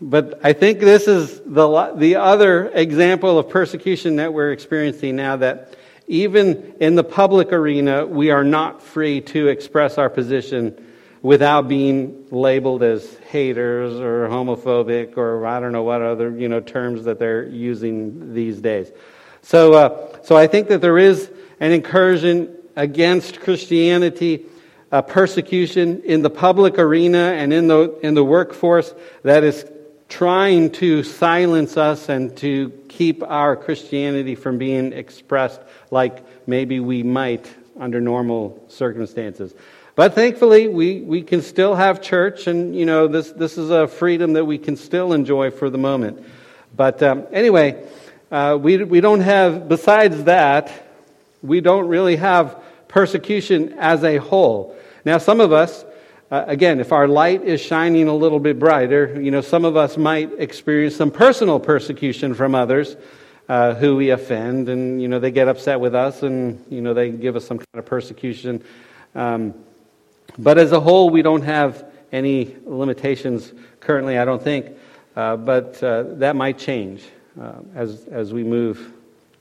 But 0.00 0.40
I 0.42 0.54
think 0.54 0.80
this 0.80 1.06
is 1.06 1.40
the, 1.44 1.92
the 1.94 2.16
other 2.16 2.68
example 2.68 3.38
of 3.38 3.50
persecution 3.50 4.16
that 4.16 4.32
we're 4.32 4.52
experiencing 4.52 5.16
now 5.16 5.36
that 5.36 5.76
even 6.06 6.74
in 6.80 6.94
the 6.94 7.04
public 7.04 7.52
arena, 7.52 8.06
we 8.06 8.30
are 8.30 8.42
not 8.42 8.82
free 8.82 9.20
to 9.20 9.48
express 9.48 9.98
our 9.98 10.08
position 10.08 10.86
without 11.22 11.68
being 11.68 12.26
labeled 12.30 12.82
as 12.82 13.14
haters 13.30 14.00
or 14.00 14.28
homophobic 14.28 15.16
or 15.16 15.46
I 15.46 15.60
don't 15.60 15.72
know 15.72 15.82
what 15.82 16.02
other 16.02 16.36
you 16.36 16.48
know 16.48 16.60
terms 16.60 17.04
that 17.04 17.18
they're 17.18 17.44
using 17.44 18.34
these 18.34 18.60
days. 18.60 18.90
So, 19.42 19.74
uh, 19.74 20.22
so 20.22 20.36
I 20.36 20.46
think 20.46 20.68
that 20.68 20.80
there 20.80 20.98
is 20.98 21.30
an 21.60 21.72
incursion 21.72 22.56
against 22.76 23.40
Christianity, 23.40 24.46
uh, 24.92 25.02
persecution 25.02 26.02
in 26.04 26.22
the 26.22 26.30
public 26.30 26.78
arena 26.78 27.32
and 27.36 27.52
in 27.52 27.68
the 27.68 27.98
in 28.02 28.14
the 28.14 28.24
workforce 28.24 28.94
that 29.22 29.44
is 29.44 29.64
trying 30.08 30.70
to 30.72 31.04
silence 31.04 31.76
us 31.76 32.08
and 32.08 32.36
to 32.36 32.70
keep 32.88 33.22
our 33.22 33.56
Christianity 33.56 34.34
from 34.34 34.58
being 34.58 34.92
expressed 34.92 35.60
like 35.90 36.48
maybe 36.48 36.80
we 36.80 37.02
might 37.02 37.48
under 37.78 38.00
normal 38.00 38.62
circumstances. 38.68 39.54
But 40.00 40.14
thankfully, 40.14 40.66
we, 40.66 41.02
we 41.02 41.20
can 41.20 41.42
still 41.42 41.74
have 41.74 42.00
church, 42.00 42.46
and 42.46 42.74
you 42.74 42.86
know 42.86 43.06
this 43.06 43.32
this 43.32 43.58
is 43.58 43.68
a 43.68 43.86
freedom 43.86 44.32
that 44.32 44.46
we 44.46 44.56
can 44.56 44.74
still 44.74 45.12
enjoy 45.12 45.50
for 45.50 45.68
the 45.68 45.76
moment. 45.76 46.24
But 46.74 47.02
um, 47.02 47.26
anyway, 47.30 47.86
uh, 48.32 48.56
we 48.58 48.82
we 48.82 49.02
don't 49.02 49.20
have. 49.20 49.68
Besides 49.68 50.24
that, 50.24 50.72
we 51.42 51.60
don't 51.60 51.86
really 51.86 52.16
have 52.16 52.62
persecution 52.88 53.74
as 53.74 54.02
a 54.02 54.16
whole. 54.16 54.74
Now, 55.04 55.18
some 55.18 55.38
of 55.38 55.52
us, 55.52 55.84
uh, 56.30 56.44
again, 56.46 56.80
if 56.80 56.92
our 56.92 57.06
light 57.06 57.44
is 57.44 57.60
shining 57.60 58.08
a 58.08 58.14
little 58.14 58.40
bit 58.40 58.58
brighter, 58.58 59.20
you 59.20 59.30
know, 59.30 59.42
some 59.42 59.66
of 59.66 59.76
us 59.76 59.98
might 59.98 60.32
experience 60.38 60.96
some 60.96 61.10
personal 61.10 61.60
persecution 61.60 62.32
from 62.32 62.54
others 62.54 62.96
uh, 63.50 63.74
who 63.74 63.96
we 63.96 64.08
offend, 64.08 64.70
and 64.70 65.02
you 65.02 65.08
know, 65.08 65.18
they 65.18 65.30
get 65.30 65.46
upset 65.46 65.78
with 65.78 65.94
us, 65.94 66.22
and 66.22 66.64
you 66.70 66.80
know, 66.80 66.94
they 66.94 67.10
give 67.10 67.36
us 67.36 67.46
some 67.46 67.58
kind 67.58 67.66
of 67.74 67.84
persecution. 67.84 68.64
Um, 69.14 69.52
but 70.38 70.58
as 70.58 70.72
a 70.72 70.80
whole, 70.80 71.10
we 71.10 71.22
don't 71.22 71.42
have 71.42 71.84
any 72.12 72.56
limitations 72.64 73.52
currently, 73.80 74.18
I 74.18 74.24
don't 74.24 74.42
think. 74.42 74.66
Uh, 75.16 75.36
but 75.36 75.82
uh, 75.82 76.04
that 76.14 76.36
might 76.36 76.58
change 76.58 77.04
uh, 77.40 77.54
as, 77.74 78.06
as 78.06 78.32
we 78.32 78.44
move 78.44 78.92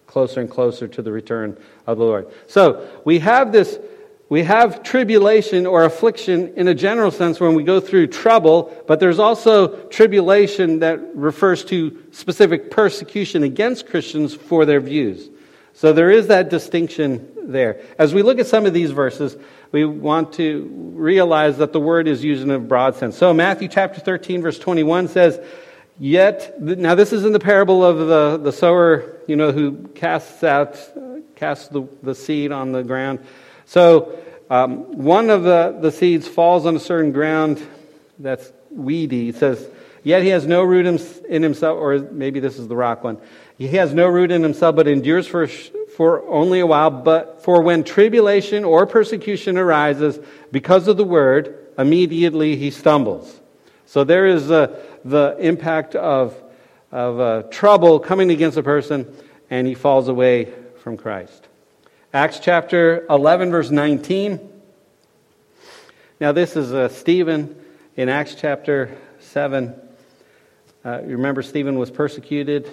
closer 0.08 0.42
and 0.42 0.50
closer 0.50 0.88
to 0.88 1.02
the 1.02 1.12
return 1.12 1.56
of 1.86 1.98
the 2.00 2.04
Lord. 2.04 2.28
So 2.48 2.88
we 3.06 3.20
have 3.20 3.52
this, 3.52 3.78
we 4.28 4.44
have 4.44 4.82
tribulation 4.82 5.68
or 5.68 5.86
affliction 5.86 6.54
in 6.56 6.68
a 6.68 6.74
general 6.74 7.12
sense 7.12 7.40
when 7.40 7.54
we 7.54 7.64
go 7.64 7.80
through 7.80 8.08
trouble, 8.08 8.74
but 8.88 9.00
there's 9.00 9.20
also 9.20 9.88
tribulation 9.90 10.80
that 10.80 11.16
refers 11.16 11.64
to 11.66 12.04
specific 12.12 12.72
persecution 12.72 13.44
against 13.44 13.88
Christians 13.88 14.34
for 14.34 14.66
their 14.66 14.80
views. 14.80 15.30
So 15.74 15.94
there 15.94 16.10
is 16.10 16.28
that 16.28 16.50
distinction 16.50 17.32
there. 17.52 17.80
As 18.00 18.14
we 18.14 18.24
look 18.24 18.40
at 18.40 18.48
some 18.48 18.66
of 18.66 18.74
these 18.74 18.92
verses, 18.92 19.38
we 19.72 19.86
want 19.86 20.34
to 20.34 20.68
realize 20.96 21.58
that 21.58 21.74
the 21.74 21.80
word 21.80 22.08
is 22.08 22.24
used 22.24 22.42
in 22.42 22.52
a 22.52 22.60
broad 22.60 22.96
sense. 22.96 23.18
So 23.18 23.34
Matthew 23.34 23.68
chapter 23.68 24.00
13, 24.00 24.42
verse 24.42 24.58
21 24.58 25.08
says, 25.10 25.40
Yet, 26.00 26.62
now 26.62 26.96
this 26.96 27.12
is 27.12 27.26
in 27.26 27.34
the 27.34 27.40
parable 27.40 27.84
of 27.84 27.98
the, 28.08 28.38
the 28.38 28.52
sower, 28.52 29.18
you 29.28 29.36
know, 29.36 29.52
who 29.52 29.90
casts 29.90 30.44
out, 30.44 30.80
casts 31.36 31.68
the, 31.68 31.88
the 32.02 32.16
seed 32.16 32.52
on 32.52 32.72
the 32.72 32.84
ground. 32.84 33.20
So, 33.66 34.18
um, 34.50 34.98
one 34.98 35.30
of 35.30 35.44
the, 35.44 35.78
the 35.80 35.92
seeds 35.92 36.28
falls 36.28 36.66
on 36.66 36.76
a 36.76 36.80
certain 36.80 37.12
ground 37.12 37.62
that's 38.18 38.52
weedy. 38.72 39.30
It 39.30 39.36
says, 39.36 39.68
Yet 40.04 40.24
he 40.24 40.30
has 40.30 40.48
no 40.48 40.64
root 40.64 40.86
in 40.86 41.44
himself, 41.44 41.78
or 41.78 42.00
maybe 42.00 42.40
this 42.40 42.58
is 42.58 42.68
the 42.68 42.76
rock 42.76 43.04
one. 43.04 43.18
He 43.58 43.68
has 43.68 43.94
no 43.94 44.08
root 44.08 44.32
in 44.32 44.42
himself, 44.42 44.76
but 44.76 44.88
endures 44.88 45.28
for, 45.28 45.48
for 46.00 46.26
only 46.30 46.62
a 46.62 46.66
while. 46.66 46.90
But 46.90 47.44
for 47.44 47.62
when 47.62 47.84
tribulation 47.84 48.64
or 48.64 48.88
persecution 48.88 49.58
arises 49.58 50.18
because 50.50 50.88
of 50.88 50.96
the 50.96 51.04
word, 51.04 51.68
immediately 51.78 52.56
he 52.56 52.72
stumbles. 52.72 53.38
So 53.86 54.06
there 54.06 54.26
is 54.26 54.50
a, 54.50 54.80
the 55.04 55.36
impact 55.38 55.96
of, 55.96 56.42
of 56.90 57.20
uh, 57.20 57.44
trouble 57.52 58.00
coming 58.00 58.32
against 58.32 58.56
a 58.56 58.64
person, 58.64 59.14
and 59.50 59.68
he 59.68 59.74
falls 59.74 60.08
away 60.08 60.54
from 60.82 60.96
Christ. 60.96 61.50
Acts 62.14 62.40
chapter 62.40 63.06
11, 63.10 63.52
verse 63.52 63.70
19. 63.70 64.40
Now, 66.22 66.32
this 66.32 66.56
is 66.56 66.74
uh, 66.74 66.88
Stephen 66.88 67.62
in 67.98 68.08
Acts 68.08 68.36
chapter 68.40 68.98
7. 69.20 69.76
Uh, 70.86 71.02
you 71.02 71.18
remember 71.18 71.42
Stephen 71.42 71.78
was 71.78 71.92
persecuted. 71.92 72.70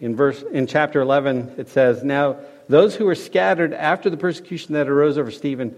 In, 0.00 0.14
verse, 0.14 0.42
in 0.42 0.68
chapter 0.68 1.00
11, 1.00 1.56
it 1.58 1.68
says, 1.68 2.04
Now, 2.04 2.36
those 2.72 2.96
who 2.96 3.04
were 3.04 3.14
scattered 3.14 3.72
after 3.72 4.10
the 4.10 4.16
persecution 4.16 4.74
that 4.74 4.88
arose 4.88 5.18
over 5.18 5.30
Stephen 5.30 5.74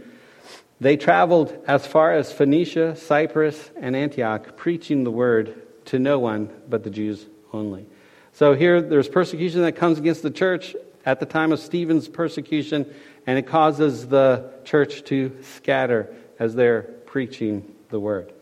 they 0.80 0.96
traveled 0.96 1.56
as 1.66 1.86
far 1.86 2.12
as 2.12 2.32
Phoenicia, 2.32 2.96
Cyprus, 2.96 3.70
and 3.80 3.94
Antioch, 3.94 4.56
preaching 4.56 5.04
the 5.04 5.10
word 5.10 5.62
to 5.86 5.98
no 5.98 6.18
one 6.18 6.50
but 6.68 6.82
the 6.82 6.90
Jews 6.90 7.26
only. 7.52 7.86
So 8.32 8.54
here 8.54 8.82
there's 8.82 9.08
persecution 9.08 9.62
that 9.62 9.76
comes 9.76 9.98
against 9.98 10.22
the 10.22 10.30
church 10.30 10.74
at 11.06 11.20
the 11.20 11.26
time 11.26 11.52
of 11.52 11.60
Stephen's 11.60 12.08
persecution, 12.08 12.92
and 13.26 13.38
it 13.38 13.46
causes 13.46 14.08
the 14.08 14.52
church 14.64 15.04
to 15.04 15.36
scatter 15.42 16.12
as 16.38 16.54
they're 16.54 16.82
preaching 16.82 17.74
the 17.90 18.00
word. 18.00 18.32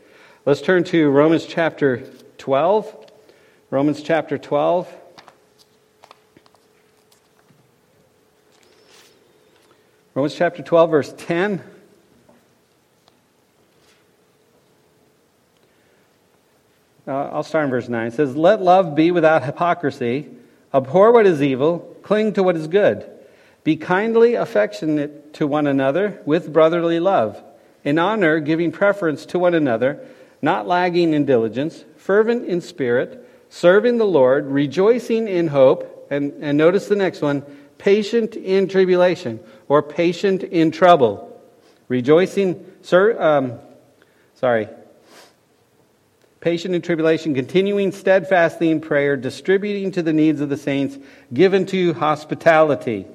Let's 0.46 0.62
turn 0.62 0.84
to 0.84 1.10
Romans 1.10 1.44
chapter 1.44 2.06
12. 2.38 3.06
Romans 3.70 4.02
chapter 4.02 4.38
12. 4.38 5.01
Romans 10.14 10.34
chapter 10.34 10.62
12, 10.62 10.90
verse 10.90 11.14
10. 11.16 11.62
Uh, 17.08 17.10
I'll 17.10 17.42
start 17.42 17.64
in 17.64 17.70
verse 17.70 17.88
9. 17.88 18.08
It 18.08 18.12
says, 18.12 18.36
Let 18.36 18.60
love 18.60 18.94
be 18.94 19.10
without 19.10 19.42
hypocrisy. 19.42 20.28
Abhor 20.74 21.12
what 21.12 21.26
is 21.26 21.40
evil. 21.40 21.96
Cling 22.02 22.34
to 22.34 22.42
what 22.42 22.56
is 22.56 22.66
good. 22.66 23.08
Be 23.64 23.76
kindly 23.76 24.34
affectionate 24.34 25.32
to 25.34 25.46
one 25.46 25.66
another 25.66 26.20
with 26.26 26.52
brotherly 26.52 27.00
love. 27.00 27.42
In 27.82 27.98
honor, 27.98 28.38
giving 28.38 28.70
preference 28.70 29.24
to 29.26 29.38
one 29.38 29.54
another, 29.54 30.06
not 30.42 30.66
lagging 30.68 31.14
in 31.14 31.24
diligence, 31.24 31.86
fervent 31.96 32.44
in 32.44 32.60
spirit, 32.60 33.26
serving 33.48 33.96
the 33.96 34.04
Lord, 34.04 34.46
rejoicing 34.46 35.26
in 35.26 35.48
hope. 35.48 36.06
And, 36.10 36.34
and 36.42 36.58
notice 36.58 36.86
the 36.88 36.96
next 36.96 37.22
one 37.22 37.44
patient 37.78 38.36
in 38.36 38.68
tribulation 38.68 39.40
or 39.68 39.82
patient 39.82 40.42
in 40.42 40.70
trouble. 40.70 41.40
Rejoicing, 41.88 42.64
sir, 42.82 43.20
um, 43.20 43.58
sorry, 44.34 44.68
patient 46.40 46.74
in 46.74 46.82
tribulation, 46.82 47.34
continuing 47.34 47.92
steadfastly 47.92 48.70
in 48.70 48.80
prayer, 48.80 49.16
distributing 49.16 49.92
to 49.92 50.02
the 50.02 50.12
needs 50.12 50.40
of 50.40 50.48
the 50.48 50.56
saints, 50.56 50.98
given 51.32 51.64
to 51.66 51.94
hospitality. 51.94 53.06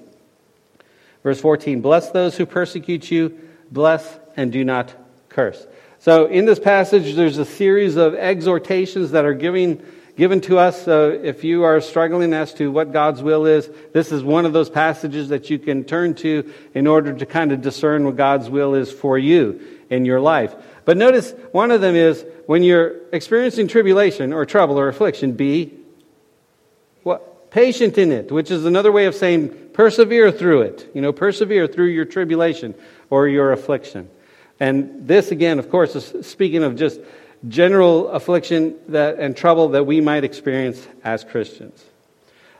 Verse 1.23 1.41
14 1.41 1.81
Bless 1.81 2.09
those 2.11 2.37
who 2.37 2.45
persecute 2.45 3.11
you, 3.11 3.37
bless 3.69 4.17
and 4.35 4.51
do 4.51 4.63
not 4.63 4.93
curse. 5.29 5.67
So, 5.99 6.27
in 6.27 6.45
this 6.45 6.59
passage, 6.59 7.15
there's 7.15 7.37
a 7.37 7.45
series 7.45 7.95
of 7.95 8.13
exhortations 8.15 9.11
that 9.11 9.25
are 9.25 9.33
giving, 9.33 9.83
given 10.17 10.41
to 10.41 10.57
us. 10.57 10.83
So, 10.83 11.11
if 11.11 11.43
you 11.43 11.63
are 11.63 11.79
struggling 11.79 12.33
as 12.33 12.53
to 12.55 12.71
what 12.71 12.91
God's 12.91 13.21
will 13.21 13.45
is, 13.45 13.69
this 13.93 14.11
is 14.11 14.23
one 14.23 14.45
of 14.45 14.51
those 14.51 14.69
passages 14.69 15.29
that 15.29 15.49
you 15.49 15.59
can 15.59 15.83
turn 15.83 16.15
to 16.15 16.51
in 16.73 16.87
order 16.87 17.13
to 17.13 17.25
kind 17.25 17.51
of 17.51 17.61
discern 17.61 18.03
what 18.03 18.17
God's 18.17 18.49
will 18.49 18.73
is 18.73 18.91
for 18.91 19.17
you 19.17 19.61
in 19.89 20.03
your 20.03 20.19
life. 20.19 20.53
But 20.83 20.97
notice 20.97 21.31
one 21.51 21.71
of 21.71 21.81
them 21.81 21.95
is 21.95 22.25
when 22.47 22.63
you're 22.63 22.95
experiencing 23.13 23.67
tribulation 23.67 24.33
or 24.33 24.45
trouble 24.45 24.79
or 24.79 24.87
affliction, 24.87 25.33
be 25.33 25.73
what? 27.03 27.51
Patient 27.51 27.97
in 27.97 28.11
it, 28.11 28.31
which 28.31 28.51
is 28.51 28.65
another 28.65 28.91
way 28.91 29.05
of 29.05 29.15
saying 29.15 29.69
persevere 29.73 30.31
through 30.31 30.61
it. 30.61 30.89
You 30.93 31.01
know, 31.01 31.13
persevere 31.13 31.67
through 31.67 31.87
your 31.87 32.05
tribulation 32.05 32.75
or 33.09 33.27
your 33.27 33.51
affliction. 33.51 34.09
And 34.59 35.07
this, 35.07 35.31
again, 35.31 35.59
of 35.59 35.69
course, 35.69 35.95
is 35.95 36.27
speaking 36.27 36.63
of 36.63 36.75
just 36.75 36.99
general 37.47 38.09
affliction 38.09 38.75
that, 38.89 39.19
and 39.19 39.35
trouble 39.35 39.69
that 39.69 39.85
we 39.85 40.01
might 40.01 40.23
experience 40.23 40.87
as 41.03 41.23
Christians. 41.23 41.83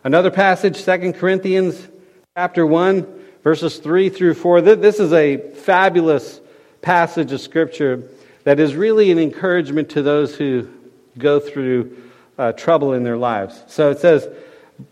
Another 0.04 0.32
passage, 0.32 0.84
2 0.84 1.14
Corinthians 1.14 1.88
chapter 2.36 2.66
1, 2.66 3.08
verses 3.44 3.78
3 3.78 4.10
through 4.10 4.36
4. 4.36 4.62
This 4.62 5.00
is 5.00 5.12
a 5.14 5.38
fabulous 5.38 6.40
passage 6.82 7.32
of 7.32 7.42
Scripture 7.42 8.04
that 8.44 8.60
is 8.60 8.76
really 8.76 9.12
an 9.12 9.20
encouragement 9.20 9.90
to 9.90 10.02
those 10.02 10.36
who 10.36 10.70
go 11.18 11.40
through 11.40 11.98
uh, 12.38 12.52
trouble 12.54 12.94
in 12.94 13.04
their 13.04 13.18
lives. 13.18 13.62
So 13.68 13.90
it 13.90 14.00
says, 14.00 14.28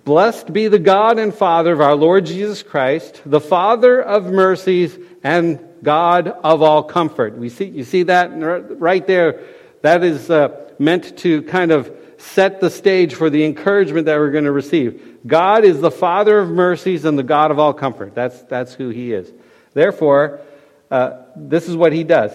Blessed 0.03 0.51
be 0.51 0.67
the 0.67 0.79
God 0.79 1.19
and 1.19 1.33
Father 1.33 1.73
of 1.73 1.81
our 1.81 1.95
Lord 1.95 2.25
Jesus 2.25 2.63
Christ, 2.63 3.21
the 3.23 3.39
Father 3.39 4.01
of 4.01 4.25
mercies 4.25 4.97
and 5.23 5.59
God 5.83 6.27
of 6.27 6.63
all 6.63 6.81
comfort. 6.81 7.37
We 7.37 7.49
see, 7.49 7.65
you 7.65 7.83
see 7.83 8.03
that 8.03 8.31
right 8.79 9.05
there? 9.05 9.41
That 9.85 10.03
is 10.03 10.31
uh, 10.31 10.71
meant 10.79 11.15
to 11.19 11.43
kind 11.43 11.71
of 11.71 11.95
set 12.17 12.59
the 12.59 12.71
stage 12.71 13.13
for 13.13 13.29
the 13.29 13.45
encouragement 13.45 14.07
that 14.07 14.17
we're 14.17 14.31
going 14.31 14.45
to 14.45 14.51
receive. 14.51 15.19
God 15.27 15.63
is 15.63 15.79
the 15.79 15.91
Father 15.91 16.39
of 16.39 16.49
mercies 16.49 17.05
and 17.05 17.19
the 17.19 17.23
God 17.23 17.51
of 17.51 17.59
all 17.59 17.71
comfort. 17.71 18.15
That's, 18.15 18.41
that's 18.43 18.73
who 18.73 18.89
He 18.89 19.13
is. 19.13 19.31
Therefore, 19.75 20.41
uh, 20.89 21.21
this 21.35 21.69
is 21.69 21.75
what 21.75 21.93
He 21.93 22.03
does 22.03 22.31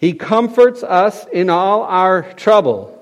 he 0.00 0.14
comforts 0.14 0.82
us 0.82 1.26
in 1.26 1.48
all 1.50 1.82
our 1.82 2.22
trouble, 2.32 3.00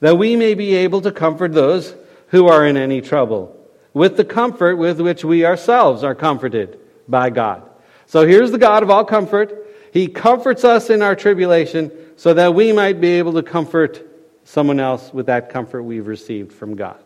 that 0.00 0.18
we 0.18 0.34
may 0.36 0.52
be 0.52 0.74
able 0.74 1.00
to 1.00 1.12
comfort 1.12 1.52
those 1.52 1.94
who 2.28 2.48
are 2.48 2.66
in 2.66 2.76
any 2.76 3.00
trouble, 3.00 3.56
with 3.94 4.18
the 4.18 4.24
comfort 4.24 4.76
with 4.76 5.00
which 5.00 5.24
we 5.24 5.46
ourselves 5.46 6.02
are 6.02 6.16
comforted 6.16 6.78
by 7.08 7.30
God. 7.30 7.62
So 8.06 8.26
here's 8.26 8.50
the 8.50 8.58
God 8.58 8.82
of 8.82 8.90
all 8.90 9.04
comfort. 9.04 9.66
He 9.92 10.08
comforts 10.08 10.64
us 10.64 10.90
in 10.90 11.00
our 11.02 11.14
tribulation 11.14 11.92
so 12.22 12.32
that 12.34 12.54
we 12.54 12.70
might 12.70 13.00
be 13.00 13.08
able 13.14 13.32
to 13.32 13.42
comfort 13.42 14.00
someone 14.44 14.78
else 14.78 15.12
with 15.12 15.26
that 15.26 15.50
comfort 15.50 15.82
we've 15.82 16.06
received 16.06 16.52
from 16.52 16.76
God. 16.76 17.00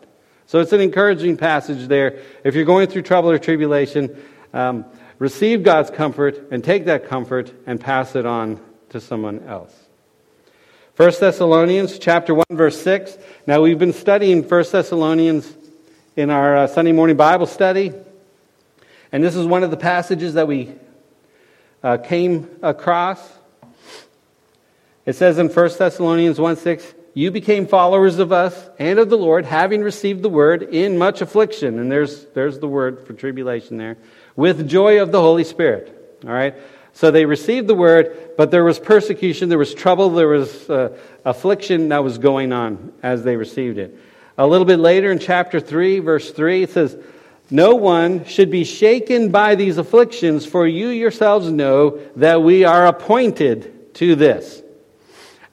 So 0.45 0.59
it's 0.59 0.73
an 0.73 0.79
encouraging 0.79 1.37
passage 1.37 1.87
there. 1.87 2.21
If 2.43 2.53
you're 2.53 2.65
going 2.65 2.87
through 2.87 3.01
trouble 3.01 3.31
or 3.31 3.39
tribulation, 3.39 4.15
um, 4.53 4.85
receive 5.17 5.63
God's 5.63 5.89
comfort 5.89 6.49
and 6.51 6.63
take 6.63 6.85
that 6.85 7.07
comfort 7.07 7.51
and 7.65 7.81
pass 7.81 8.15
it 8.15 8.27
on 8.27 8.63
to 8.89 9.01
someone 9.01 9.41
else. 9.47 9.73
1 10.97 11.11
Thessalonians 11.19 11.97
chapter 11.97 12.35
1 12.35 12.45
verse 12.51 12.79
6. 12.79 13.17
Now 13.47 13.63
we've 13.63 13.79
been 13.79 13.93
studying 13.93 14.47
1 14.47 14.65
Thessalonians 14.71 15.51
in 16.15 16.29
our 16.29 16.57
uh, 16.57 16.67
Sunday 16.67 16.91
morning 16.91 17.17
Bible 17.17 17.47
study. 17.47 17.91
And 19.11 19.23
this 19.23 19.35
is 19.35 19.47
one 19.47 19.63
of 19.63 19.71
the 19.71 19.77
passages 19.77 20.35
that 20.35 20.47
we 20.47 20.75
uh, 21.81 21.97
came 21.97 22.59
across. 22.61 23.17
It 25.07 25.15
says 25.15 25.37
in 25.37 25.47
1 25.47 25.69
Thessalonians 25.77 26.37
1 26.37 26.57
6, 26.57 26.93
You 27.13 27.31
became 27.31 27.65
followers 27.65 28.19
of 28.19 28.33
us 28.33 28.69
and 28.77 28.99
of 28.99 29.09
the 29.09 29.17
Lord, 29.17 29.45
having 29.45 29.81
received 29.81 30.21
the 30.21 30.29
word 30.29 30.61
in 30.63 30.97
much 30.97 31.21
affliction. 31.21 31.79
And 31.79 31.89
there's, 31.89 32.25
there's 32.33 32.59
the 32.59 32.67
word 32.67 33.07
for 33.07 33.13
tribulation 33.13 33.77
there. 33.77 33.97
With 34.35 34.67
joy 34.67 35.01
of 35.01 35.13
the 35.13 35.21
Holy 35.21 35.45
Spirit. 35.45 36.19
All 36.25 36.33
right? 36.33 36.55
So 36.91 37.09
they 37.09 37.23
received 37.23 37.67
the 37.67 37.73
word, 37.73 38.33
but 38.35 38.51
there 38.51 38.65
was 38.65 38.79
persecution, 38.79 39.47
there 39.47 39.57
was 39.57 39.73
trouble, 39.73 40.09
there 40.09 40.27
was 40.27 40.69
uh, 40.69 40.97
affliction 41.23 41.89
that 41.89 42.03
was 42.03 42.17
going 42.17 42.51
on 42.51 42.91
as 43.01 43.23
they 43.23 43.37
received 43.37 43.77
it. 43.77 43.97
A 44.37 44.45
little 44.45 44.65
bit 44.65 44.79
later 44.79 45.09
in 45.09 45.19
chapter 45.19 45.61
3, 45.61 45.99
verse 45.99 46.31
3, 46.31 46.63
it 46.63 46.71
says, 46.71 46.97
No 47.49 47.75
one 47.75 48.25
should 48.25 48.51
be 48.51 48.65
shaken 48.65 49.31
by 49.31 49.55
these 49.55 49.77
afflictions, 49.77 50.45
for 50.45 50.67
you 50.67 50.89
yourselves 50.89 51.49
know 51.49 51.97
that 52.17 52.43
we 52.43 52.65
are 52.65 52.87
appointed 52.87 53.93
to 53.95 54.15
this. 54.15 54.63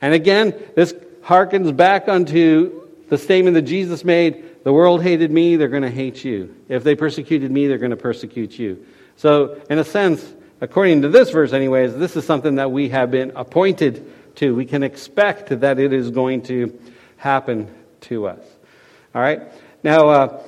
And 0.05 0.13
again, 0.13 0.55
this 0.75 0.93
harkens 1.23 1.75
back 1.75 2.09
unto 2.09 2.91
the 3.09 3.17
statement 3.17 3.55
that 3.55 3.63
Jesus 3.63 4.05
made 4.05 4.63
the 4.63 4.71
world 4.71 5.03
hated 5.03 5.31
me, 5.31 5.57
they're 5.57 5.69
going 5.69 5.83
to 5.83 5.91
hate 5.91 6.23
you. 6.23 6.55
If 6.69 6.85
they 6.85 6.95
persecuted 6.95 7.51
me, 7.51 7.69
they're 7.69 7.79
going 7.79 7.91
to 7.91 7.97
persecute 7.97 8.59
you. 8.59 8.85
So, 9.17 9.59
in 9.71 9.79
a 9.79 9.85
sense, 9.85 10.23
according 10.61 11.01
to 11.03 11.09
this 11.09 11.31
verse, 11.31 11.55
anyways, 11.55 11.97
this 11.97 12.17
is 12.17 12.27
something 12.27 12.57
that 12.57 12.71
we 12.71 12.91
have 12.91 13.11
been 13.11 13.33
appointed 13.35 14.13
to. 14.37 14.55
We 14.55 14.67
can 14.67 14.83
expect 14.83 15.59
that 15.61 15.79
it 15.79 15.95
is 15.95 16.11
going 16.11 16.43
to 16.43 16.79
happen 17.17 17.75
to 18.03 18.27
us. 18.27 18.45
All 19.15 19.23
right? 19.23 19.41
Now, 19.83 20.09
uh, 20.11 20.43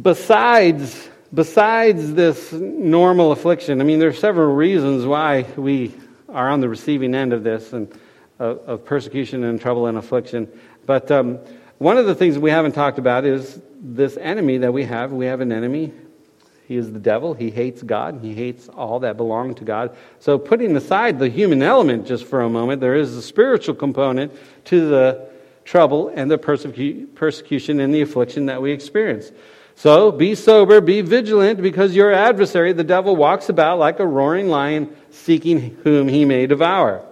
besides, 0.00 1.10
besides 1.34 2.14
this 2.14 2.54
normal 2.54 3.32
affliction, 3.32 3.82
I 3.82 3.84
mean, 3.84 3.98
there 3.98 4.08
are 4.08 4.14
several 4.14 4.54
reasons 4.54 5.04
why 5.04 5.42
we 5.58 5.92
are 6.28 6.50
on 6.50 6.60
the 6.60 6.68
receiving 6.68 7.14
end 7.14 7.32
of 7.32 7.44
this 7.44 7.72
and 7.72 7.92
uh, 8.40 8.56
of 8.66 8.84
persecution 8.84 9.44
and 9.44 9.60
trouble 9.60 9.86
and 9.86 9.98
affliction. 9.98 10.48
But 10.86 11.10
um, 11.10 11.38
one 11.78 11.98
of 11.98 12.06
the 12.06 12.14
things 12.14 12.38
we 12.38 12.50
haven't 12.50 12.72
talked 12.72 12.98
about 12.98 13.24
is 13.24 13.60
this 13.80 14.16
enemy 14.16 14.58
that 14.58 14.72
we 14.72 14.84
have. 14.84 15.12
We 15.12 15.26
have 15.26 15.40
an 15.40 15.52
enemy 15.52 15.92
he 16.68 16.76
is 16.76 16.92
the 16.92 16.98
devil. 16.98 17.32
He 17.32 17.50
hates 17.50 17.82
God. 17.82 18.18
He 18.20 18.34
hates 18.34 18.68
all 18.68 19.00
that 19.00 19.16
belong 19.16 19.54
to 19.54 19.64
God. 19.64 19.96
So, 20.18 20.38
putting 20.38 20.76
aside 20.76 21.18
the 21.18 21.30
human 21.30 21.62
element 21.62 22.06
just 22.06 22.26
for 22.26 22.42
a 22.42 22.50
moment, 22.50 22.82
there 22.82 22.94
is 22.94 23.16
a 23.16 23.22
spiritual 23.22 23.74
component 23.74 24.34
to 24.66 24.86
the 24.86 25.30
trouble 25.64 26.12
and 26.14 26.30
the 26.30 26.36
persecu- 26.36 27.14
persecution 27.14 27.80
and 27.80 27.94
the 27.94 28.02
affliction 28.02 28.46
that 28.46 28.60
we 28.60 28.70
experience. 28.70 29.32
So, 29.78 30.10
be 30.10 30.34
sober, 30.34 30.80
be 30.80 31.02
vigilant, 31.02 31.62
because 31.62 31.94
your 31.94 32.12
adversary, 32.12 32.72
the 32.72 32.82
devil, 32.82 33.14
walks 33.14 33.48
about 33.48 33.78
like 33.78 34.00
a 34.00 34.06
roaring 34.06 34.48
lion, 34.48 34.96
seeking 35.10 35.76
whom 35.84 36.08
he 36.08 36.24
may 36.24 36.48
devour. 36.48 37.06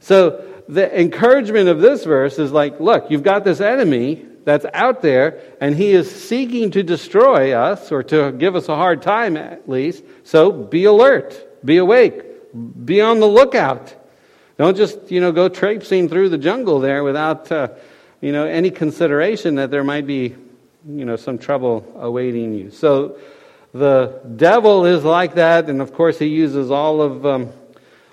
So, 0.00 0.44
the 0.68 1.00
encouragement 1.00 1.70
of 1.70 1.80
this 1.80 2.04
verse 2.04 2.38
is 2.38 2.52
like, 2.52 2.80
look, 2.80 3.10
you've 3.10 3.22
got 3.22 3.44
this 3.44 3.62
enemy 3.62 4.26
that's 4.44 4.66
out 4.74 5.00
there, 5.00 5.40
and 5.58 5.74
he 5.74 5.92
is 5.92 6.10
seeking 6.10 6.70
to 6.72 6.82
destroy 6.82 7.52
us 7.52 7.90
or 7.90 8.02
to 8.02 8.32
give 8.32 8.56
us 8.56 8.68
a 8.68 8.76
hard 8.76 9.00
time 9.00 9.38
at 9.38 9.66
least. 9.66 10.04
So 10.24 10.52
be 10.52 10.84
alert, 10.84 11.64
be 11.64 11.78
awake, 11.78 12.22
be 12.84 13.00
on 13.00 13.20
the 13.20 13.26
lookout. 13.26 13.94
Don't 14.58 14.76
just, 14.76 15.10
you 15.10 15.20
know, 15.20 15.32
go 15.32 15.48
traipsing 15.48 16.08
through 16.08 16.28
the 16.28 16.38
jungle 16.38 16.80
there 16.80 17.04
without, 17.04 17.50
uh, 17.50 17.68
you 18.20 18.32
know, 18.32 18.44
any 18.44 18.70
consideration 18.70 19.54
that 19.56 19.70
there 19.70 19.84
might 19.84 20.06
be, 20.06 20.36
you 20.86 21.04
know, 21.04 21.16
some 21.16 21.38
trouble 21.38 21.90
awaiting 21.96 22.52
you. 22.52 22.70
So 22.70 23.18
the 23.72 24.20
devil 24.36 24.84
is 24.84 25.04
like 25.04 25.34
that, 25.34 25.68
and 25.68 25.80
of 25.80 25.92
course 25.92 26.18
he 26.18 26.26
uses 26.26 26.70
all 26.70 27.00
of 27.00 27.24
um, 27.24 27.52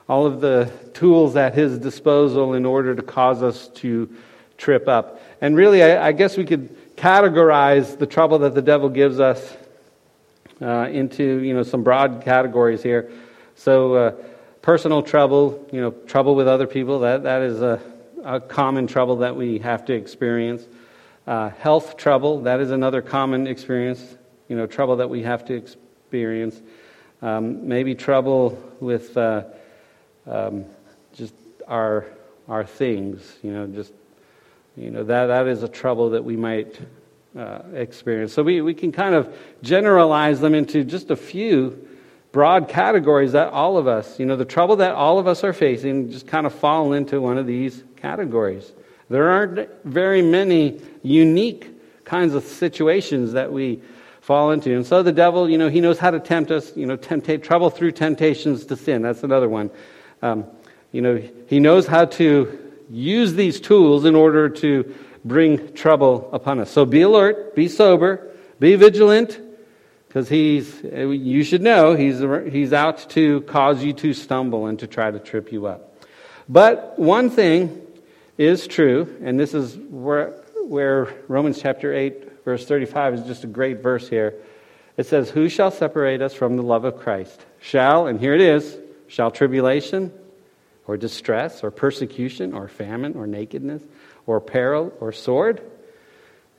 all 0.07 0.25
of 0.25 0.41
the 0.41 0.71
tools 0.93 1.35
at 1.35 1.53
his 1.53 1.77
disposal 1.77 2.53
in 2.55 2.65
order 2.65 2.95
to 2.95 3.01
cause 3.01 3.43
us 3.43 3.67
to 3.67 4.09
trip 4.57 4.87
up. 4.87 5.21
And 5.41 5.55
really, 5.55 5.83
I, 5.83 6.07
I 6.07 6.11
guess 6.11 6.35
we 6.35 6.45
could 6.45 6.95
categorize 6.95 7.97
the 7.97 8.07
trouble 8.07 8.39
that 8.39 8.55
the 8.55 8.61
devil 8.61 8.89
gives 8.89 9.19
us 9.19 9.55
uh, 10.61 10.89
into 10.91 11.41
you 11.43 11.53
know 11.53 11.63
some 11.63 11.83
broad 11.83 12.21
categories 12.23 12.83
here. 12.83 13.11
So, 13.55 13.93
uh, 13.93 14.11
personal 14.61 15.01
trouble, 15.01 15.67
you 15.71 15.81
know, 15.81 15.91
trouble 15.91 16.35
with 16.35 16.47
other 16.47 16.67
people, 16.67 16.99
that, 16.99 17.23
that 17.23 17.41
is 17.41 17.61
a, 17.61 17.81
a 18.23 18.39
common 18.39 18.87
trouble 18.87 19.17
that 19.17 19.35
we 19.35 19.59
have 19.59 19.85
to 19.85 19.93
experience. 19.93 20.63
Uh, 21.29 21.51
health 21.59 21.95
trouble, 21.95 22.41
that 22.41 22.59
is 22.59 22.71
another 22.71 23.03
common 23.03 23.45
experience, 23.45 24.17
you 24.47 24.57
know, 24.57 24.65
trouble 24.65 24.95
that 24.95 25.07
we 25.07 25.21
have 25.21 25.45
to 25.45 25.53
experience. 25.53 26.59
Um, 27.21 27.67
maybe 27.67 27.93
trouble 27.93 28.59
with 28.79 29.15
uh, 29.15 29.43
um, 30.25 30.65
just 31.13 31.35
our, 31.67 32.07
our 32.47 32.65
things, 32.65 33.37
you 33.43 33.51
know, 33.51 33.67
just 33.67 33.93
you 34.75 34.89
know, 34.89 35.03
that, 35.03 35.27
that 35.27 35.45
is 35.45 35.61
a 35.61 35.67
trouble 35.67 36.09
that 36.09 36.25
we 36.25 36.35
might 36.35 36.79
uh, 37.37 37.59
experience. 37.75 38.33
So 38.33 38.41
we, 38.41 38.61
we 38.61 38.73
can 38.73 38.91
kind 38.91 39.13
of 39.13 39.31
generalize 39.61 40.39
them 40.39 40.55
into 40.55 40.83
just 40.83 41.11
a 41.11 41.15
few 41.15 41.87
broad 42.31 42.67
categories 42.67 43.33
that 43.33 43.53
all 43.53 43.77
of 43.77 43.87
us, 43.87 44.19
you 44.19 44.25
know, 44.25 44.35
the 44.35 44.45
trouble 44.45 44.77
that 44.77 44.95
all 44.95 45.19
of 45.19 45.27
us 45.27 45.43
are 45.43 45.53
facing 45.53 46.09
just 46.09 46.25
kind 46.25 46.47
of 46.47 46.55
fall 46.55 46.93
into 46.93 47.21
one 47.21 47.37
of 47.37 47.45
these 47.45 47.83
categories. 47.97 48.71
There 49.09 49.29
aren't 49.29 49.69
very 49.83 50.21
many 50.21 50.81
unique 51.01 51.69
kinds 52.05 52.33
of 52.35 52.43
situations 52.43 53.33
that 53.33 53.51
we 53.51 53.81
fall 54.21 54.51
into. 54.51 54.75
And 54.75 54.85
so 54.85 55.01
the 55.01 55.11
devil, 55.11 55.49
you 55.49 55.57
know, 55.57 55.69
he 55.69 55.81
knows 55.81 55.97
how 55.97 56.11
to 56.11 56.19
tempt 56.19 56.51
us, 56.51 56.75
you 56.77 56.85
know, 56.85 56.95
temptate 56.95 57.43
trouble 57.43 57.69
through 57.69 57.93
temptations 57.93 58.65
to 58.65 58.75
sin. 58.75 59.01
That's 59.01 59.23
another 59.23 59.49
one. 59.49 59.71
Um, 60.21 60.45
you 60.91 61.01
know, 61.01 61.21
he 61.47 61.59
knows 61.59 61.87
how 61.87 62.05
to 62.05 62.59
use 62.89 63.33
these 63.33 63.59
tools 63.59 64.05
in 64.05 64.15
order 64.15 64.49
to 64.49 64.93
bring 65.25 65.73
trouble 65.73 66.29
upon 66.31 66.59
us. 66.59 66.69
So 66.71 66.85
be 66.85 67.01
alert, 67.01 67.55
be 67.55 67.67
sober, 67.67 68.31
be 68.59 68.75
vigilant, 68.75 69.39
because 70.07 70.29
he's, 70.29 70.81
you 70.83 71.43
should 71.43 71.61
know, 71.61 71.95
he's, 71.95 72.19
he's 72.51 72.73
out 72.73 73.09
to 73.11 73.41
cause 73.41 73.83
you 73.83 73.93
to 73.93 74.13
stumble 74.13 74.65
and 74.65 74.79
to 74.79 74.87
try 74.87 75.11
to 75.11 75.19
trip 75.19 75.51
you 75.51 75.67
up. 75.67 76.03
But 76.47 76.97
one 76.97 77.29
thing 77.29 77.85
is 78.39 78.67
true, 78.67 79.17
and 79.21 79.37
this 79.37 79.53
is 79.53 79.77
where, 79.77 80.41
where 80.63 81.13
Romans 81.27 81.61
chapter 81.61 81.93
8, 81.93 82.45
verse 82.45 82.65
35 82.65 83.15
is 83.15 83.23
just 83.23 83.43
a 83.43 83.47
great 83.47 83.83
verse 83.83 84.07
here. 84.07 84.35
It 84.95 85.05
says, 85.05 85.29
Who 85.29 85.49
shall 85.49 85.71
separate 85.71 86.21
us 86.21 86.33
from 86.33 86.55
the 86.55 86.63
love 86.63 86.85
of 86.85 86.97
Christ? 86.97 87.45
Shall, 87.59 88.07
and 88.07 88.17
here 88.17 88.33
it 88.33 88.41
is, 88.41 88.77
shall 89.07 89.29
tribulation, 89.29 90.13
or 90.87 90.95
distress 90.95 91.63
or 91.63 91.69
persecution 91.69 92.53
or 92.53 92.67
famine 92.67 93.15
or 93.15 93.27
nakedness 93.27 93.83
or 94.25 94.39
peril 94.39 94.93
or 95.01 95.11
sword? 95.11 95.61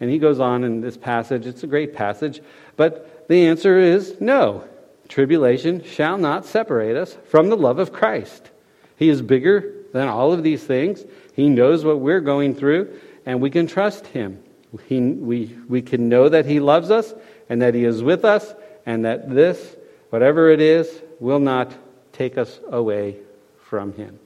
And 0.00 0.10
he 0.10 0.18
goes 0.18 0.38
on 0.38 0.64
in 0.64 0.82
this 0.82 0.96
passage. 0.96 1.46
It's 1.46 1.62
a 1.62 1.66
great 1.66 1.94
passage. 1.94 2.42
But 2.76 3.26
the 3.28 3.46
answer 3.46 3.78
is 3.78 4.20
no. 4.20 4.68
Tribulation 5.08 5.82
shall 5.82 6.18
not 6.18 6.44
separate 6.44 6.96
us 6.96 7.16
from 7.24 7.48
the 7.48 7.56
love 7.56 7.78
of 7.78 7.92
Christ. 7.92 8.50
He 8.96 9.08
is 9.08 9.22
bigger 9.22 9.74
than 9.92 10.08
all 10.08 10.32
of 10.32 10.42
these 10.42 10.62
things. 10.62 11.04
He 11.34 11.48
knows 11.48 11.84
what 11.84 12.00
we're 12.00 12.20
going 12.20 12.54
through, 12.54 12.98
and 13.26 13.40
we 13.40 13.50
can 13.50 13.66
trust 13.66 14.06
him. 14.08 14.42
He, 14.86 15.00
we, 15.00 15.56
we 15.68 15.82
can 15.82 16.08
know 16.08 16.28
that 16.28 16.46
he 16.46 16.60
loves 16.60 16.90
us 16.90 17.12
and 17.48 17.62
that 17.62 17.74
he 17.74 17.84
is 17.84 18.02
with 18.02 18.24
us, 18.24 18.54
and 18.86 19.04
that 19.04 19.28
this, 19.28 19.76
whatever 20.10 20.50
it 20.50 20.60
is, 20.60 21.02
will 21.18 21.40
not 21.40 21.72
take 22.12 22.38
us 22.38 22.60
away 22.68 23.16
from 23.62 23.92
him. 23.94 24.18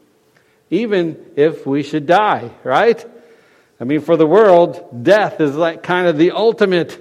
Even 0.71 1.33
if 1.37 1.67
we 1.67 1.83
should 1.83 2.07
die, 2.07 2.51
right? 2.63 3.05
I 3.81 3.85
mean, 3.85 4.01
for 4.01 4.17
the 4.17 4.27
world, 4.27 5.05
death 5.05 5.41
is 5.41 5.57
like 5.57 5.83
kind 5.83 6.07
of 6.07 6.19
the 6.19 6.33
ultimate, 6.33 7.01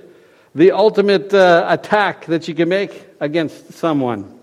the 0.55 0.71
ultimate 0.71 1.33
uh, 1.33 1.65
attack 1.67 2.25
that 2.27 2.47
you 2.47 2.55
can 2.55 2.69
make 2.69 3.05
against 3.19 3.73
someone. 3.73 4.39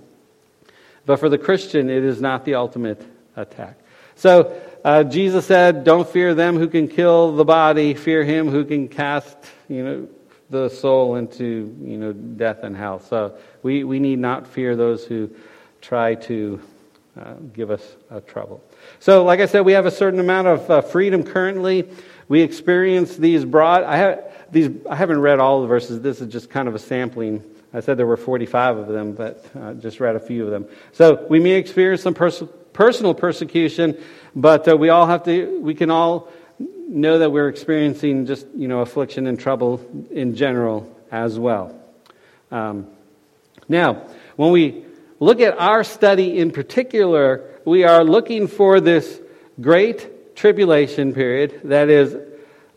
But 1.06 1.18
for 1.18 1.28
the 1.28 1.38
Christian, 1.38 1.90
it 1.90 2.04
is 2.04 2.20
not 2.20 2.44
the 2.44 2.54
ultimate 2.54 3.02
attack. 3.36 3.78
So 4.16 4.60
uh, 4.84 5.04
Jesus 5.04 5.46
said, 5.46 5.84
"Don't 5.84 6.08
fear 6.08 6.34
them 6.34 6.56
who 6.56 6.68
can 6.68 6.88
kill 6.88 7.36
the 7.36 7.44
body; 7.44 7.94
fear 7.94 8.24
him 8.24 8.48
who 8.48 8.64
can 8.64 8.88
cast, 8.88 9.36
you 9.68 9.84
know, 9.84 10.08
the 10.48 10.68
soul 10.68 11.16
into, 11.16 11.76
you 11.82 11.98
know, 11.98 12.12
death 12.12 12.62
and 12.62 12.76
hell." 12.76 13.00
So 13.00 13.36
we 13.62 13.84
we 13.84 13.98
need 13.98 14.18
not 14.18 14.46
fear 14.46 14.76
those 14.76 15.04
who 15.04 15.30
try 15.80 16.14
to 16.14 16.60
uh, 17.18 17.34
give 17.52 17.70
us 17.70 17.96
uh, 18.10 18.20
trouble. 18.20 18.62
So, 18.98 19.24
like 19.24 19.40
I 19.40 19.46
said, 19.46 19.60
we 19.60 19.72
have 19.72 19.86
a 19.86 19.90
certain 19.90 20.20
amount 20.20 20.46
of 20.46 20.70
uh, 20.70 20.80
freedom 20.80 21.22
currently. 21.22 21.88
we 22.28 22.40
experience 22.40 23.16
these 23.16 23.44
broad. 23.44 23.82
I 23.82 23.96
have 23.96 24.32
these. 24.50 24.70
I 24.88 24.96
haven't 24.96 25.20
read 25.20 25.40
all 25.40 25.60
the 25.62 25.66
verses. 25.66 26.00
This 26.00 26.20
is 26.20 26.32
just 26.32 26.50
kind 26.50 26.68
of 26.68 26.74
a 26.74 26.78
sampling. 26.78 27.42
I 27.72 27.80
said 27.80 27.96
there 27.96 28.06
were 28.06 28.16
45 28.16 28.78
of 28.78 28.88
them, 28.88 29.12
but 29.12 29.44
uh, 29.58 29.74
just 29.74 30.00
read 30.00 30.16
a 30.16 30.20
few 30.20 30.44
of 30.44 30.50
them. 30.50 30.66
So 30.92 31.26
we 31.28 31.38
may 31.38 31.52
experience 31.52 32.02
some 32.02 32.14
pers- 32.14 32.42
personal 32.72 33.14
persecution, 33.14 33.96
but 34.34 34.68
uh, 34.68 34.76
we 34.76 34.88
all 34.88 35.06
have 35.06 35.24
to. 35.24 35.60
We 35.60 35.74
can 35.74 35.90
all 35.90 36.28
know 36.88 37.18
that 37.18 37.30
we're 37.30 37.48
experiencing 37.48 38.26
just 38.26 38.46
you 38.54 38.68
know 38.68 38.80
affliction 38.80 39.26
and 39.26 39.38
trouble 39.38 39.80
in 40.10 40.34
general 40.34 40.96
as 41.10 41.38
well. 41.38 41.78
Um, 42.50 42.86
now, 43.68 44.06
when 44.36 44.52
we 44.52 44.84
look 45.18 45.40
at 45.40 45.58
our 45.58 45.84
study 45.84 46.38
in 46.38 46.50
particular, 46.50 47.48
we 47.64 47.84
are 47.84 48.02
looking 48.04 48.46
for 48.48 48.80
this 48.80 49.20
great 49.60 50.34
tribulation 50.36 51.12
period 51.12 51.60
that 51.64 51.88
is 51.88 52.16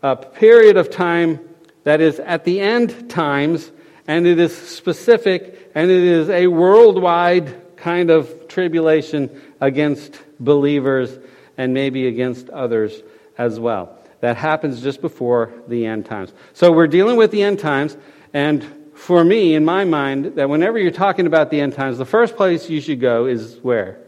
a 0.01 0.15
period 0.15 0.77
of 0.77 0.89
time 0.89 1.39
that 1.83 2.01
is 2.01 2.19
at 2.19 2.43
the 2.43 2.59
end 2.59 3.09
times, 3.09 3.71
and 4.07 4.27
it 4.27 4.39
is 4.39 4.55
specific, 4.55 5.71
and 5.75 5.89
it 5.89 6.03
is 6.03 6.29
a 6.29 6.47
worldwide 6.47 7.77
kind 7.77 8.09
of 8.09 8.47
tribulation 8.47 9.41
against 9.59 10.19
believers 10.39 11.17
and 11.57 11.73
maybe 11.73 12.07
against 12.07 12.49
others 12.49 13.01
as 13.37 13.59
well. 13.59 13.97
That 14.21 14.37
happens 14.37 14.81
just 14.81 15.01
before 15.01 15.53
the 15.67 15.85
end 15.85 16.05
times. 16.05 16.31
So 16.53 16.71
we're 16.71 16.87
dealing 16.87 17.17
with 17.17 17.31
the 17.31 17.43
end 17.43 17.59
times, 17.59 17.97
and 18.33 18.65
for 18.95 19.23
me, 19.23 19.55
in 19.55 19.65
my 19.65 19.83
mind, 19.83 20.35
that 20.35 20.49
whenever 20.49 20.77
you're 20.77 20.91
talking 20.91 21.27
about 21.27 21.49
the 21.49 21.59
end 21.59 21.73
times, 21.73 21.97
the 21.97 22.05
first 22.05 22.35
place 22.35 22.69
you 22.69 22.79
should 22.79 23.01
go 23.01 23.25
is 23.25 23.57
where? 23.61 23.99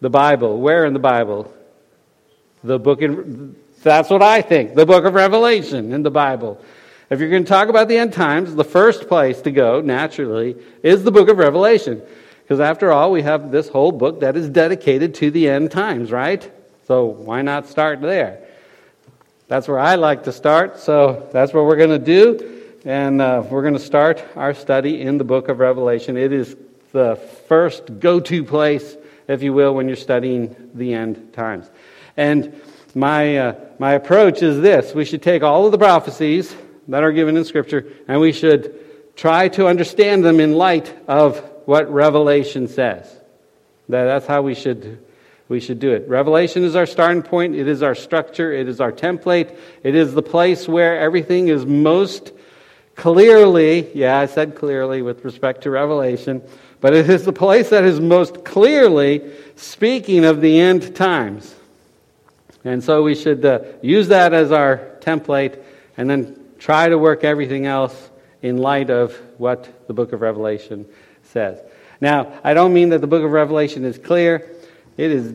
The 0.00 0.10
Bible. 0.10 0.60
Where 0.60 0.84
in 0.84 0.92
the 0.92 1.00
Bible? 1.00 1.52
The 2.62 2.78
book 2.78 3.02
in, 3.02 3.56
that's 3.82 4.10
what 4.10 4.22
I 4.22 4.42
think. 4.42 4.74
The 4.74 4.86
book 4.86 5.04
of 5.04 5.14
Revelation 5.14 5.92
in 5.92 6.02
the 6.02 6.10
Bible. 6.10 6.60
If 7.08 7.20
you're 7.20 7.30
going 7.30 7.44
to 7.44 7.48
talk 7.48 7.68
about 7.68 7.88
the 7.88 7.96
end 7.96 8.12
times, 8.12 8.54
the 8.54 8.64
first 8.64 9.08
place 9.08 9.40
to 9.42 9.50
go, 9.50 9.80
naturally, 9.80 10.56
is 10.82 11.04
the 11.04 11.12
book 11.12 11.28
of 11.28 11.38
Revelation. 11.38 12.02
Because 12.46 12.60
after 12.60 12.92
all, 12.92 13.10
we 13.10 13.22
have 13.22 13.50
this 13.50 13.68
whole 13.68 13.90
book 13.90 14.20
that 14.20 14.36
is 14.36 14.48
dedicated 14.48 15.16
to 15.16 15.32
the 15.32 15.48
end 15.48 15.72
times, 15.72 16.12
right? 16.12 16.48
So 16.86 17.06
why 17.06 17.42
not 17.42 17.66
start 17.66 18.00
there? 18.00 18.46
That's 19.48 19.66
where 19.66 19.80
I 19.80 19.96
like 19.96 20.22
to 20.24 20.32
start, 20.32 20.78
so 20.78 21.28
that's 21.32 21.52
what 21.52 21.64
we're 21.64 21.76
going 21.76 21.90
to 21.90 21.98
do. 21.98 22.62
And 22.84 23.20
uh, 23.20 23.42
we're 23.50 23.62
going 23.62 23.74
to 23.74 23.80
start 23.80 24.24
our 24.36 24.54
study 24.54 25.00
in 25.00 25.18
the 25.18 25.24
book 25.24 25.48
of 25.48 25.58
Revelation. 25.58 26.16
It 26.16 26.32
is 26.32 26.54
the 26.92 27.16
first 27.48 27.98
go 27.98 28.20
to 28.20 28.44
place, 28.44 28.96
if 29.26 29.42
you 29.42 29.52
will, 29.52 29.74
when 29.74 29.88
you're 29.88 29.96
studying 29.96 30.70
the 30.72 30.94
end 30.94 31.32
times. 31.32 31.68
And 32.16 32.60
my, 32.94 33.38
uh, 33.38 33.54
my 33.80 33.94
approach 33.94 34.40
is 34.40 34.60
this 34.60 34.94
we 34.94 35.04
should 35.04 35.20
take 35.20 35.42
all 35.42 35.66
of 35.66 35.72
the 35.72 35.78
prophecies 35.78 36.54
that 36.86 37.02
are 37.02 37.10
given 37.10 37.36
in 37.36 37.44
Scripture 37.44 37.92
and 38.06 38.20
we 38.20 38.30
should 38.30 39.16
try 39.16 39.48
to 39.48 39.66
understand 39.66 40.24
them 40.24 40.38
in 40.38 40.52
light 40.52 40.94
of 41.08 41.42
what 41.66 41.92
Revelation 41.92 42.68
says. 42.68 43.06
That, 43.88 44.04
that's 44.06 44.26
how 44.26 44.42
we 44.42 44.54
should 44.54 44.98
we 45.48 45.60
should 45.60 45.78
do 45.78 45.92
it. 45.92 46.08
Revelation 46.08 46.64
is 46.64 46.74
our 46.74 46.86
starting 46.86 47.22
point. 47.22 47.54
It 47.54 47.68
is 47.68 47.82
our 47.82 47.94
structure. 47.94 48.52
It 48.52 48.68
is 48.68 48.80
our 48.80 48.90
template. 48.90 49.56
It 49.84 49.94
is 49.94 50.12
the 50.12 50.22
place 50.22 50.66
where 50.66 50.98
everything 50.98 51.48
is 51.48 51.64
most 51.64 52.32
clearly, 52.96 53.88
yeah, 53.94 54.18
I 54.18 54.26
said 54.26 54.56
clearly 54.56 55.02
with 55.02 55.24
respect 55.24 55.62
to 55.62 55.70
Revelation, 55.70 56.42
but 56.80 56.94
it 56.94 57.08
is 57.08 57.24
the 57.24 57.32
place 57.32 57.70
that 57.70 57.84
is 57.84 58.00
most 58.00 58.44
clearly 58.44 59.22
speaking 59.54 60.24
of 60.24 60.40
the 60.40 60.58
end 60.58 60.96
times. 60.96 61.54
And 62.64 62.82
so 62.82 63.04
we 63.04 63.14
should 63.14 63.44
uh, 63.44 63.60
use 63.82 64.08
that 64.08 64.32
as 64.34 64.50
our 64.50 64.78
template 65.00 65.62
and 65.96 66.10
then 66.10 66.44
try 66.58 66.88
to 66.88 66.98
work 66.98 67.22
everything 67.22 67.66
else 67.66 68.10
in 68.42 68.56
light 68.56 68.90
of 68.90 69.14
what 69.38 69.86
the 69.86 69.94
book 69.94 70.12
of 70.12 70.22
Revelation 70.22 70.86
says. 71.36 71.60
Now, 72.00 72.32
I 72.42 72.54
don't 72.54 72.72
mean 72.72 72.88
that 72.88 73.02
the 73.02 73.06
book 73.06 73.22
of 73.22 73.30
Revelation 73.30 73.84
is 73.84 73.98
clear. 73.98 74.50
It 74.96 75.10
is 75.10 75.34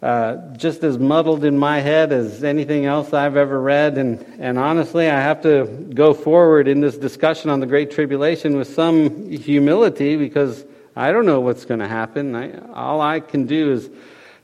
uh, 0.00 0.54
just 0.56 0.84
as 0.84 0.98
muddled 0.98 1.44
in 1.44 1.58
my 1.58 1.80
head 1.80 2.12
as 2.12 2.44
anything 2.44 2.86
else 2.86 3.12
I've 3.12 3.36
ever 3.36 3.60
read. 3.60 3.98
And, 3.98 4.24
and 4.38 4.56
honestly, 4.56 5.10
I 5.10 5.20
have 5.20 5.42
to 5.42 5.64
go 5.92 6.14
forward 6.14 6.68
in 6.68 6.80
this 6.80 6.96
discussion 6.96 7.50
on 7.50 7.58
the 7.58 7.66
Great 7.66 7.90
Tribulation 7.90 8.56
with 8.56 8.72
some 8.72 9.28
humility 9.32 10.16
because 10.16 10.64
I 10.94 11.10
don't 11.10 11.26
know 11.26 11.40
what's 11.40 11.64
going 11.64 11.80
to 11.80 11.88
happen. 11.88 12.36
I, 12.36 12.60
all 12.72 13.00
I 13.00 13.18
can 13.18 13.46
do 13.46 13.72
is 13.72 13.90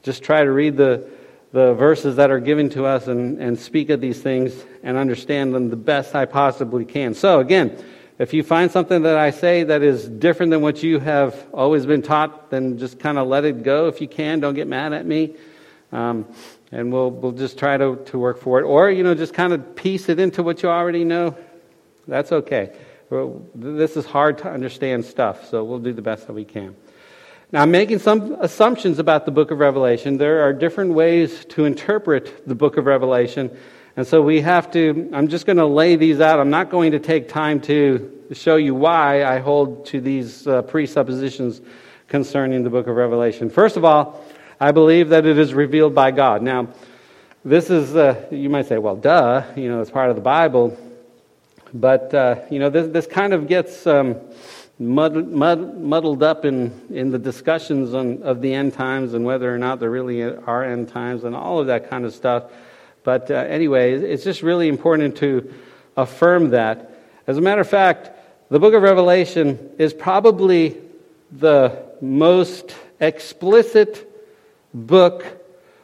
just 0.03 0.25
try 0.25 0.42
to 0.42 0.51
read 0.51 0.77
the, 0.77 1.09
the 1.53 1.75
verses 1.75 2.16
that 2.16 2.33
are 2.33 2.40
given 2.40 2.71
to 2.71 2.87
us 2.87 3.07
and, 3.07 3.40
and 3.40 3.57
speak 3.57 3.88
of 3.90 4.01
these 4.01 4.21
things 4.21 4.53
and 4.83 4.97
understand 4.97 5.55
them 5.55 5.71
the 5.71 5.77
best 5.77 6.16
I 6.16 6.25
possibly 6.25 6.85
can. 6.85 7.14
So, 7.14 7.38
again, 7.38 7.79
if 8.18 8.33
you 8.35 8.42
find 8.42 8.70
something 8.70 9.03
that 9.03 9.16
I 9.16 9.31
say 9.31 9.64
that 9.64 9.83
is 9.83 10.09
different 10.09 10.51
than 10.51 10.61
what 10.61 10.83
you 10.83 10.98
have 10.98 11.46
always 11.53 11.87
been 11.87 12.03
taught, 12.03 12.51
then 12.51 12.79
just 12.79 12.98
kind 12.98 13.18
of 13.18 13.27
let 13.27 13.44
it 13.44 13.62
go 13.62 13.88
if 13.88 14.01
you 14.01 14.09
can. 14.09 14.40
Don't 14.40 14.55
get 14.55 14.68
mad 14.68 14.92
at 14.92 15.07
me. 15.07 15.35
Um, 15.92 16.27
and 16.70 16.92
we'll, 16.92 17.11
we'll 17.11 17.33
just 17.33 17.59
try 17.59 17.77
to, 17.77 17.96
to 18.07 18.18
work 18.18 18.40
for 18.40 18.61
it. 18.61 18.64
Or, 18.64 18.90
you 18.90 19.03
know, 19.03 19.14
just 19.14 19.35
kind 19.35 19.53
of 19.53 19.77
piece 19.77 20.09
it 20.09 20.18
into 20.18 20.42
what 20.42 20.62
you 20.62 20.68
already 20.68 21.05
know. 21.05 21.37
That's 22.07 22.33
okay. 22.33 22.72
This 23.55 23.96
is 23.96 24.07
hard 24.07 24.38
to 24.38 24.51
understand 24.51 25.05
stuff, 25.05 25.48
so 25.48 25.64
we'll 25.64 25.79
do 25.79 25.92
the 25.92 26.03
best 26.03 26.27
that 26.27 26.33
we 26.33 26.44
can. 26.44 26.75
Now, 27.53 27.61
I'm 27.61 27.70
making 27.70 27.98
some 27.98 28.37
assumptions 28.40 28.98
about 28.98 29.27
the 29.27 29.31
book 29.31 29.51
of 29.51 29.59
Revelation. 29.59 30.16
There 30.16 30.42
are 30.42 30.55
different 30.55 30.94
ways 30.94 31.44
to 31.51 31.66
interpret 31.66 32.48
the 32.48 32.55
book 32.55 32.79
of 32.79 32.87
Revelation. 32.87 33.55
And 33.94 34.07
so 34.07 34.22
we 34.22 34.40
have 34.40 34.70
to, 34.72 35.11
I'm 35.12 35.28
just 35.28 35.44
going 35.44 35.59
to 35.59 35.66
lay 35.66 35.96
these 35.96 36.20
out. 36.20 36.40
I'm 36.40 36.48
not 36.48 36.70
going 36.70 36.92
to 36.92 36.98
take 36.98 37.28
time 37.28 37.61
to 37.62 38.11
show 38.33 38.57
you 38.57 38.74
why 38.74 39.24
I 39.24 39.38
hold 39.38 39.85
to 39.87 40.00
these 40.00 40.46
uh, 40.46 40.62
presuppositions 40.62 41.61
concerning 42.09 42.62
the 42.62 42.70
book 42.70 42.87
of 42.87 42.96
Revelation. 42.96 43.50
First 43.50 43.76
of 43.76 43.85
all, 43.85 44.24
I 44.59 44.72
believe 44.72 45.11
that 45.11 45.26
it 45.26 45.38
is 45.38 45.52
revealed 45.52 45.94
by 45.94 46.11
God. 46.11 46.40
Now, 46.40 46.68
this 47.44 47.68
is, 47.68 47.94
uh, 47.94 48.28
you 48.31 48.48
might 48.48 48.66
say, 48.66 48.78
well, 48.78 48.96
duh, 48.96 49.44
you 49.57 49.68
know, 49.68 49.83
it's 49.83 49.90
part 49.90 50.09
of 50.09 50.16
the 50.16 50.22
Bible. 50.22 50.78
But, 51.74 52.14
uh, 52.14 52.37
you 52.50 52.61
know, 52.61 52.70
this, 52.70 52.90
this 52.90 53.07
kind 53.07 53.35
of 53.35 53.46
gets 53.46 53.87
um, 53.87 54.16
mud, 54.78 55.28
mud, 55.28 55.78
muddled 55.78 56.22
up 56.22 56.46
in, 56.46 56.72
in 56.90 57.11
the 57.11 57.18
discussions 57.18 57.92
on, 57.92 58.22
of 58.22 58.40
the 58.40 58.55
end 58.55 58.72
times 58.72 59.12
and 59.12 59.24
whether 59.24 59.55
or 59.55 59.59
not 59.59 59.81
there 59.81 59.90
really 59.90 60.22
are 60.22 60.64
end 60.64 60.88
times 60.88 61.24
and 61.24 61.35
all 61.35 61.59
of 61.59 61.66
that 61.66 61.90
kind 61.90 62.07
of 62.07 62.14
stuff. 62.14 62.44
But 63.05 63.31
uh, 63.31 63.35
anyway, 63.35 63.95
it's 63.95 64.25
just 64.25 64.43
really 64.43 64.69
important 64.69 65.17
to 65.19 65.53
affirm 65.97 66.51
that. 66.51 66.91
As 67.27 67.38
a 67.38 67.41
matter 67.41 67.61
of 67.61 67.69
fact, 67.69 68.11
the 68.51 68.59
book 68.59 68.75
of 68.75 68.83
Revelation 68.83 69.71
is 69.79 69.93
probably 69.93 70.77
the 71.31 71.85
most 72.01 72.75
explicit 73.01 74.09
book 74.75 75.25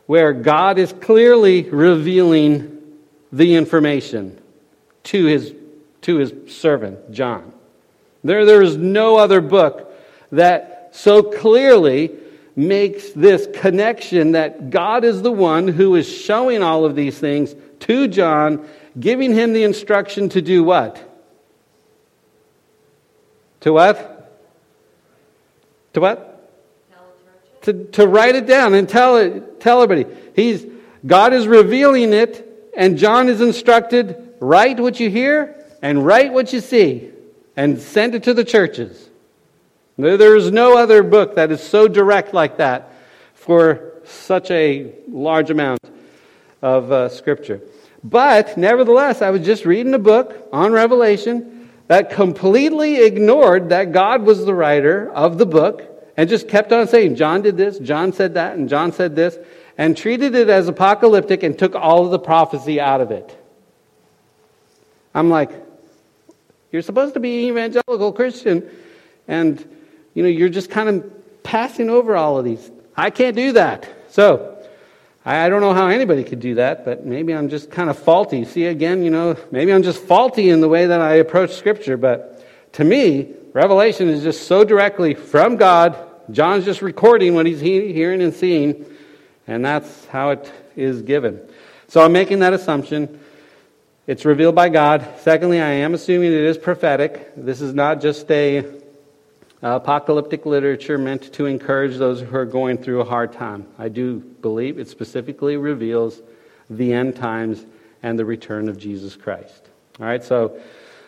where 0.06 0.32
God 0.32 0.78
is 0.78 0.92
clearly 0.92 1.62
revealing 1.62 2.82
the 3.32 3.56
information 3.56 4.38
to 5.04 5.26
his, 5.26 5.54
to 6.02 6.16
his 6.16 6.32
servant, 6.48 7.12
John. 7.12 7.52
There, 8.24 8.44
there 8.44 8.62
is 8.62 8.76
no 8.76 9.16
other 9.16 9.40
book 9.40 9.92
that 10.32 10.90
so 10.92 11.22
clearly 11.22 12.10
makes 12.58 13.12
this 13.12 13.46
connection 13.54 14.32
that 14.32 14.70
God 14.70 15.04
is 15.04 15.22
the 15.22 15.30
one 15.30 15.68
who 15.68 15.94
is 15.94 16.08
showing 16.12 16.60
all 16.60 16.84
of 16.84 16.96
these 16.96 17.16
things 17.16 17.54
to 17.80 18.08
John, 18.08 18.68
giving 18.98 19.32
him 19.32 19.52
the 19.52 19.62
instruction 19.62 20.28
to 20.30 20.42
do 20.42 20.64
what? 20.64 21.00
To 23.60 23.72
what? 23.72 24.42
To 25.92 26.00
what? 26.00 26.34
To, 27.62 27.84
to 27.84 28.08
write 28.08 28.34
it 28.34 28.46
down 28.46 28.74
and 28.74 28.88
tell 28.88 29.18
it, 29.18 29.60
tell 29.60 29.80
everybody. 29.80 30.12
He's, 30.34 30.66
God 31.06 31.32
is 31.32 31.46
revealing 31.46 32.12
it, 32.12 32.72
and 32.76 32.98
John 32.98 33.28
is 33.28 33.40
instructed, 33.40 34.34
write 34.40 34.80
what 34.80 34.98
you 34.98 35.10
hear 35.10 35.64
and 35.80 36.04
write 36.04 36.32
what 36.32 36.52
you 36.52 36.60
see, 36.60 37.10
and 37.56 37.80
send 37.80 38.16
it 38.16 38.24
to 38.24 38.34
the 38.34 38.44
churches. 38.44 39.07
There 39.98 40.36
is 40.36 40.52
no 40.52 40.78
other 40.78 41.02
book 41.02 41.34
that 41.34 41.50
is 41.50 41.60
so 41.60 41.88
direct 41.88 42.32
like 42.32 42.58
that 42.58 42.92
for 43.34 43.94
such 44.04 44.48
a 44.52 44.94
large 45.08 45.50
amount 45.50 45.80
of 46.62 46.92
uh, 46.92 47.08
Scripture. 47.08 47.60
But 48.04 48.56
nevertheless, 48.56 49.22
I 49.22 49.30
was 49.30 49.44
just 49.44 49.64
reading 49.64 49.92
a 49.94 49.98
book 49.98 50.48
on 50.52 50.70
Revelation 50.70 51.68
that 51.88 52.10
completely 52.10 53.04
ignored 53.04 53.70
that 53.70 53.90
God 53.90 54.22
was 54.22 54.44
the 54.44 54.54
writer 54.54 55.10
of 55.12 55.36
the 55.36 55.46
book 55.46 55.82
and 56.16 56.28
just 56.28 56.46
kept 56.46 56.72
on 56.72 56.86
saying, 56.86 57.16
John 57.16 57.42
did 57.42 57.56
this, 57.56 57.80
John 57.80 58.12
said 58.12 58.34
that, 58.34 58.56
and 58.56 58.68
John 58.68 58.92
said 58.92 59.16
this, 59.16 59.36
and 59.76 59.96
treated 59.96 60.36
it 60.36 60.48
as 60.48 60.68
apocalyptic 60.68 61.42
and 61.42 61.58
took 61.58 61.74
all 61.74 62.04
of 62.04 62.12
the 62.12 62.18
prophecy 62.20 62.80
out 62.80 63.00
of 63.00 63.10
it. 63.10 63.36
I'm 65.12 65.28
like, 65.28 65.50
you're 66.70 66.82
supposed 66.82 67.14
to 67.14 67.20
be 67.20 67.44
an 67.44 67.50
evangelical 67.50 68.12
Christian, 68.12 68.68
and 69.26 69.64
you 70.18 70.24
know, 70.24 70.30
you're 70.30 70.48
just 70.48 70.68
kind 70.68 70.88
of 70.88 71.44
passing 71.44 71.88
over 71.88 72.16
all 72.16 72.38
of 72.38 72.44
these. 72.44 72.72
I 72.96 73.10
can't 73.10 73.36
do 73.36 73.52
that. 73.52 73.88
So, 74.08 74.58
I, 75.24 75.48
don't 75.48 75.60
know 75.60 75.72
how 75.72 75.86
anybody 75.86 76.24
could 76.24 76.40
do 76.40 76.56
that, 76.56 76.84
but 76.84 77.06
maybe 77.06 77.32
I'm 77.32 77.48
just 77.48 77.70
kind 77.70 77.88
of 77.88 77.96
faulty. 77.96 78.44
See, 78.44 78.64
again, 78.64 79.04
you 79.04 79.10
know, 79.10 79.36
maybe 79.52 79.72
I'm 79.72 79.84
just 79.84 80.02
faulty 80.02 80.50
in 80.50 80.60
the 80.60 80.66
way 80.66 80.86
that 80.86 81.00
I 81.00 81.14
approach 81.14 81.52
Scripture, 81.52 81.96
but 81.96 82.44
to 82.72 82.82
me, 82.82 83.32
Revelation 83.52 84.08
is 84.08 84.24
just 84.24 84.48
so 84.48 84.64
directly 84.64 85.14
from 85.14 85.54
God. 85.54 85.96
John's 86.32 86.64
just 86.64 86.82
recording 86.82 87.36
what 87.36 87.46
he's 87.46 87.60
hearing 87.60 88.20
and 88.20 88.34
seeing, 88.34 88.86
and 89.46 89.64
that's 89.64 90.04
how 90.06 90.30
it 90.30 90.52
is 90.74 91.02
given. 91.02 91.40
So 91.86 92.04
I'm 92.04 92.12
making 92.12 92.40
that 92.40 92.54
assumption. 92.54 93.20
It's 94.08 94.24
revealed 94.24 94.56
by 94.56 94.68
God. 94.68 95.06
Secondly, 95.20 95.60
I 95.60 95.70
am 95.70 95.94
assuming 95.94 96.32
it 96.32 96.40
is 96.40 96.58
prophetic. 96.58 97.30
This 97.36 97.60
is 97.60 97.72
not 97.72 98.00
just 98.00 98.28
a 98.32 98.77
apocalyptic 99.62 100.46
literature 100.46 100.98
meant 100.98 101.32
to 101.34 101.46
encourage 101.46 101.96
those 101.96 102.20
who 102.20 102.36
are 102.36 102.44
going 102.44 102.78
through 102.78 103.00
a 103.00 103.04
hard 103.04 103.32
time. 103.32 103.66
I 103.78 103.88
do 103.88 104.18
believe 104.18 104.78
it 104.78 104.88
specifically 104.88 105.56
reveals 105.56 106.20
the 106.70 106.92
end 106.92 107.16
times 107.16 107.64
and 108.02 108.18
the 108.18 108.24
return 108.24 108.68
of 108.68 108.78
Jesus 108.78 109.16
Christ. 109.16 109.68
All 109.98 110.06
right, 110.06 110.22
so 110.22 110.60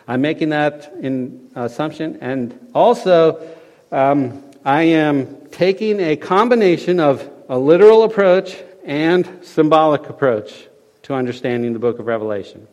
I'm 0.07 0.21
making 0.21 0.49
that 0.49 0.91
in 0.99 1.49
assumption, 1.55 2.17
and 2.19 2.59
also 2.73 3.47
um, 3.91 4.43
I 4.65 4.83
am 4.83 5.47
taking 5.51 5.99
a 5.99 6.15
combination 6.15 6.99
of 6.99 7.29
a 7.47 7.57
literal 7.57 8.03
approach 8.03 8.57
and 8.83 9.39
symbolic 9.43 10.09
approach 10.09 10.67
to 11.03 11.13
understanding 11.13 11.73
the 11.73 11.79
book 11.79 11.99
of 11.99 12.07
Revelation. 12.07 12.67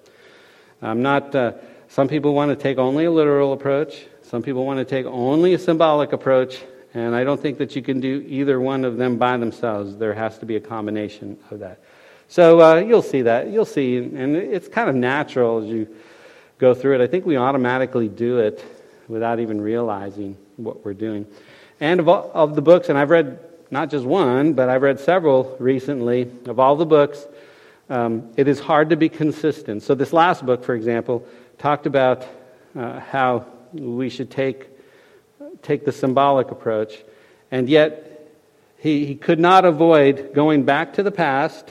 I'm 0.82 1.02
not. 1.02 1.34
Uh, 1.34 1.52
some 1.88 2.08
people 2.08 2.34
want 2.34 2.50
to 2.50 2.56
take 2.56 2.78
only 2.78 3.06
a 3.06 3.10
literal 3.10 3.52
approach. 3.52 4.06
Some 4.28 4.42
people 4.42 4.66
want 4.66 4.78
to 4.78 4.84
take 4.84 5.06
only 5.06 5.54
a 5.54 5.58
symbolic 5.58 6.12
approach, 6.12 6.58
and 6.92 7.14
I 7.14 7.24
don't 7.24 7.40
think 7.40 7.56
that 7.56 7.74
you 7.74 7.80
can 7.80 7.98
do 7.98 8.22
either 8.28 8.60
one 8.60 8.84
of 8.84 8.98
them 8.98 9.16
by 9.16 9.38
themselves. 9.38 9.96
There 9.96 10.12
has 10.12 10.36
to 10.40 10.44
be 10.44 10.56
a 10.56 10.60
combination 10.60 11.38
of 11.50 11.60
that. 11.60 11.80
So 12.28 12.60
uh, 12.60 12.76
you'll 12.76 13.00
see 13.00 13.22
that. 13.22 13.48
You'll 13.48 13.64
see, 13.64 13.96
and 13.96 14.36
it's 14.36 14.68
kind 14.68 14.90
of 14.90 14.96
natural 14.96 15.62
as 15.62 15.70
you 15.70 15.88
go 16.58 16.74
through 16.74 16.96
it. 16.96 17.00
I 17.00 17.06
think 17.06 17.24
we 17.24 17.38
automatically 17.38 18.06
do 18.06 18.40
it 18.40 18.62
without 19.08 19.40
even 19.40 19.62
realizing 19.62 20.36
what 20.56 20.84
we're 20.84 20.92
doing. 20.92 21.24
And 21.80 21.98
of, 21.98 22.10
all, 22.10 22.30
of 22.34 22.54
the 22.54 22.60
books, 22.60 22.90
and 22.90 22.98
I've 22.98 23.08
read 23.08 23.38
not 23.70 23.88
just 23.88 24.04
one, 24.04 24.52
but 24.52 24.68
I've 24.68 24.82
read 24.82 25.00
several 25.00 25.56
recently, 25.58 26.30
of 26.44 26.60
all 26.60 26.76
the 26.76 26.84
books, 26.84 27.26
um, 27.88 28.30
it 28.36 28.46
is 28.46 28.60
hard 28.60 28.90
to 28.90 28.96
be 28.96 29.08
consistent. 29.08 29.84
So, 29.84 29.94
this 29.94 30.12
last 30.12 30.44
book, 30.44 30.64
for 30.64 30.74
example, 30.74 31.26
talked 31.56 31.86
about 31.86 32.26
uh, 32.76 33.00
how 33.00 33.46
we 33.72 34.08
should 34.08 34.30
take, 34.30 34.68
take 35.62 35.84
the 35.84 35.92
symbolic 35.92 36.50
approach. 36.50 37.02
And 37.50 37.68
yet, 37.68 38.30
he, 38.78 39.06
he 39.06 39.14
could 39.14 39.40
not 39.40 39.64
avoid 39.64 40.32
going 40.34 40.64
back 40.64 40.94
to 40.94 41.02
the 41.02 41.10
past 41.10 41.68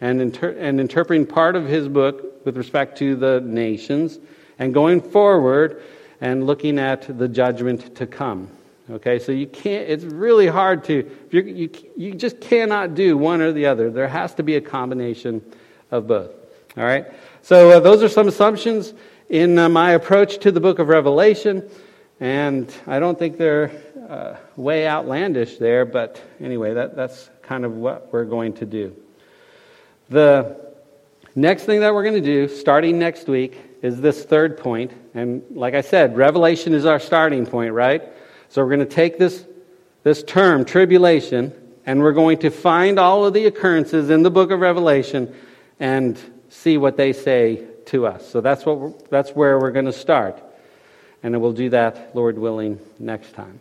and, 0.00 0.20
inter- 0.20 0.56
and 0.58 0.80
interpreting 0.80 1.26
part 1.26 1.56
of 1.56 1.66
his 1.66 1.88
book 1.88 2.44
with 2.44 2.56
respect 2.56 2.98
to 2.98 3.16
the 3.16 3.40
nations 3.40 4.18
and 4.58 4.72
going 4.72 5.00
forward 5.00 5.82
and 6.20 6.46
looking 6.46 6.78
at 6.78 7.18
the 7.18 7.28
judgment 7.28 7.96
to 7.96 8.06
come. 8.06 8.50
Okay, 8.90 9.18
so 9.18 9.32
you 9.32 9.46
can't, 9.46 9.88
it's 9.88 10.04
really 10.04 10.46
hard 10.46 10.84
to, 10.84 11.10
you, 11.30 11.70
you, 11.94 12.14
just 12.14 12.40
cannot 12.40 12.94
do 12.94 13.18
one 13.18 13.42
or 13.42 13.52
the 13.52 13.66
other. 13.66 13.90
There 13.90 14.08
has 14.08 14.34
to 14.36 14.42
be 14.42 14.56
a 14.56 14.62
combination 14.62 15.44
of 15.90 16.06
both. 16.06 16.30
All 16.76 16.84
right, 16.84 17.06
so 17.42 17.72
uh, 17.72 17.80
those 17.80 18.02
are 18.02 18.08
some 18.08 18.28
assumptions 18.28 18.94
in 19.28 19.58
uh, 19.58 19.68
my 19.68 19.92
approach 19.92 20.38
to 20.38 20.50
the 20.50 20.60
book 20.60 20.78
of 20.78 20.88
Revelation. 20.88 21.68
And 22.20 22.72
I 22.86 22.98
don't 22.98 23.18
think 23.18 23.36
they're 23.36 23.70
uh, 24.08 24.36
way 24.56 24.88
outlandish 24.88 25.58
there, 25.58 25.84
but 25.84 26.20
anyway, 26.40 26.74
that, 26.74 26.96
that's 26.96 27.28
kind 27.42 27.64
of 27.64 27.74
what 27.74 28.12
we're 28.12 28.24
going 28.24 28.54
to 28.54 28.66
do. 28.66 28.96
The 30.08 30.56
next 31.34 31.64
thing 31.64 31.80
that 31.80 31.92
we're 31.92 32.02
going 32.02 32.14
to 32.14 32.20
do, 32.20 32.48
starting 32.48 32.98
next 32.98 33.28
week, 33.28 33.58
is 33.82 34.00
this 34.00 34.24
third 34.24 34.56
point. 34.58 34.92
And 35.14 35.42
like 35.50 35.74
I 35.74 35.82
said, 35.82 36.16
Revelation 36.16 36.72
is 36.72 36.86
our 36.86 36.98
starting 36.98 37.46
point, 37.46 37.74
right? 37.74 38.02
So 38.48 38.62
we're 38.62 38.74
going 38.74 38.88
to 38.88 38.94
take 38.94 39.18
this, 39.18 39.44
this 40.02 40.22
term, 40.22 40.64
tribulation, 40.64 41.52
and 41.84 42.00
we're 42.00 42.12
going 42.12 42.38
to 42.38 42.50
find 42.50 42.98
all 42.98 43.26
of 43.26 43.34
the 43.34 43.46
occurrences 43.46 44.10
in 44.10 44.22
the 44.22 44.30
book 44.30 44.50
of 44.50 44.60
Revelation 44.60 45.34
and 45.78 46.18
see 46.48 46.78
what 46.78 46.96
they 46.96 47.12
say 47.12 47.66
to 47.88 48.06
us. 48.06 48.28
So 48.28 48.40
that's, 48.40 48.64
what 48.64 49.08
that's 49.10 49.30
where 49.30 49.58
we're 49.58 49.70
going 49.70 49.86
to 49.86 49.92
start. 49.92 50.42
And 51.22 51.40
we'll 51.40 51.52
do 51.52 51.70
that, 51.70 52.14
Lord 52.14 52.38
willing, 52.38 52.78
next 52.98 53.34
time. 53.34 53.56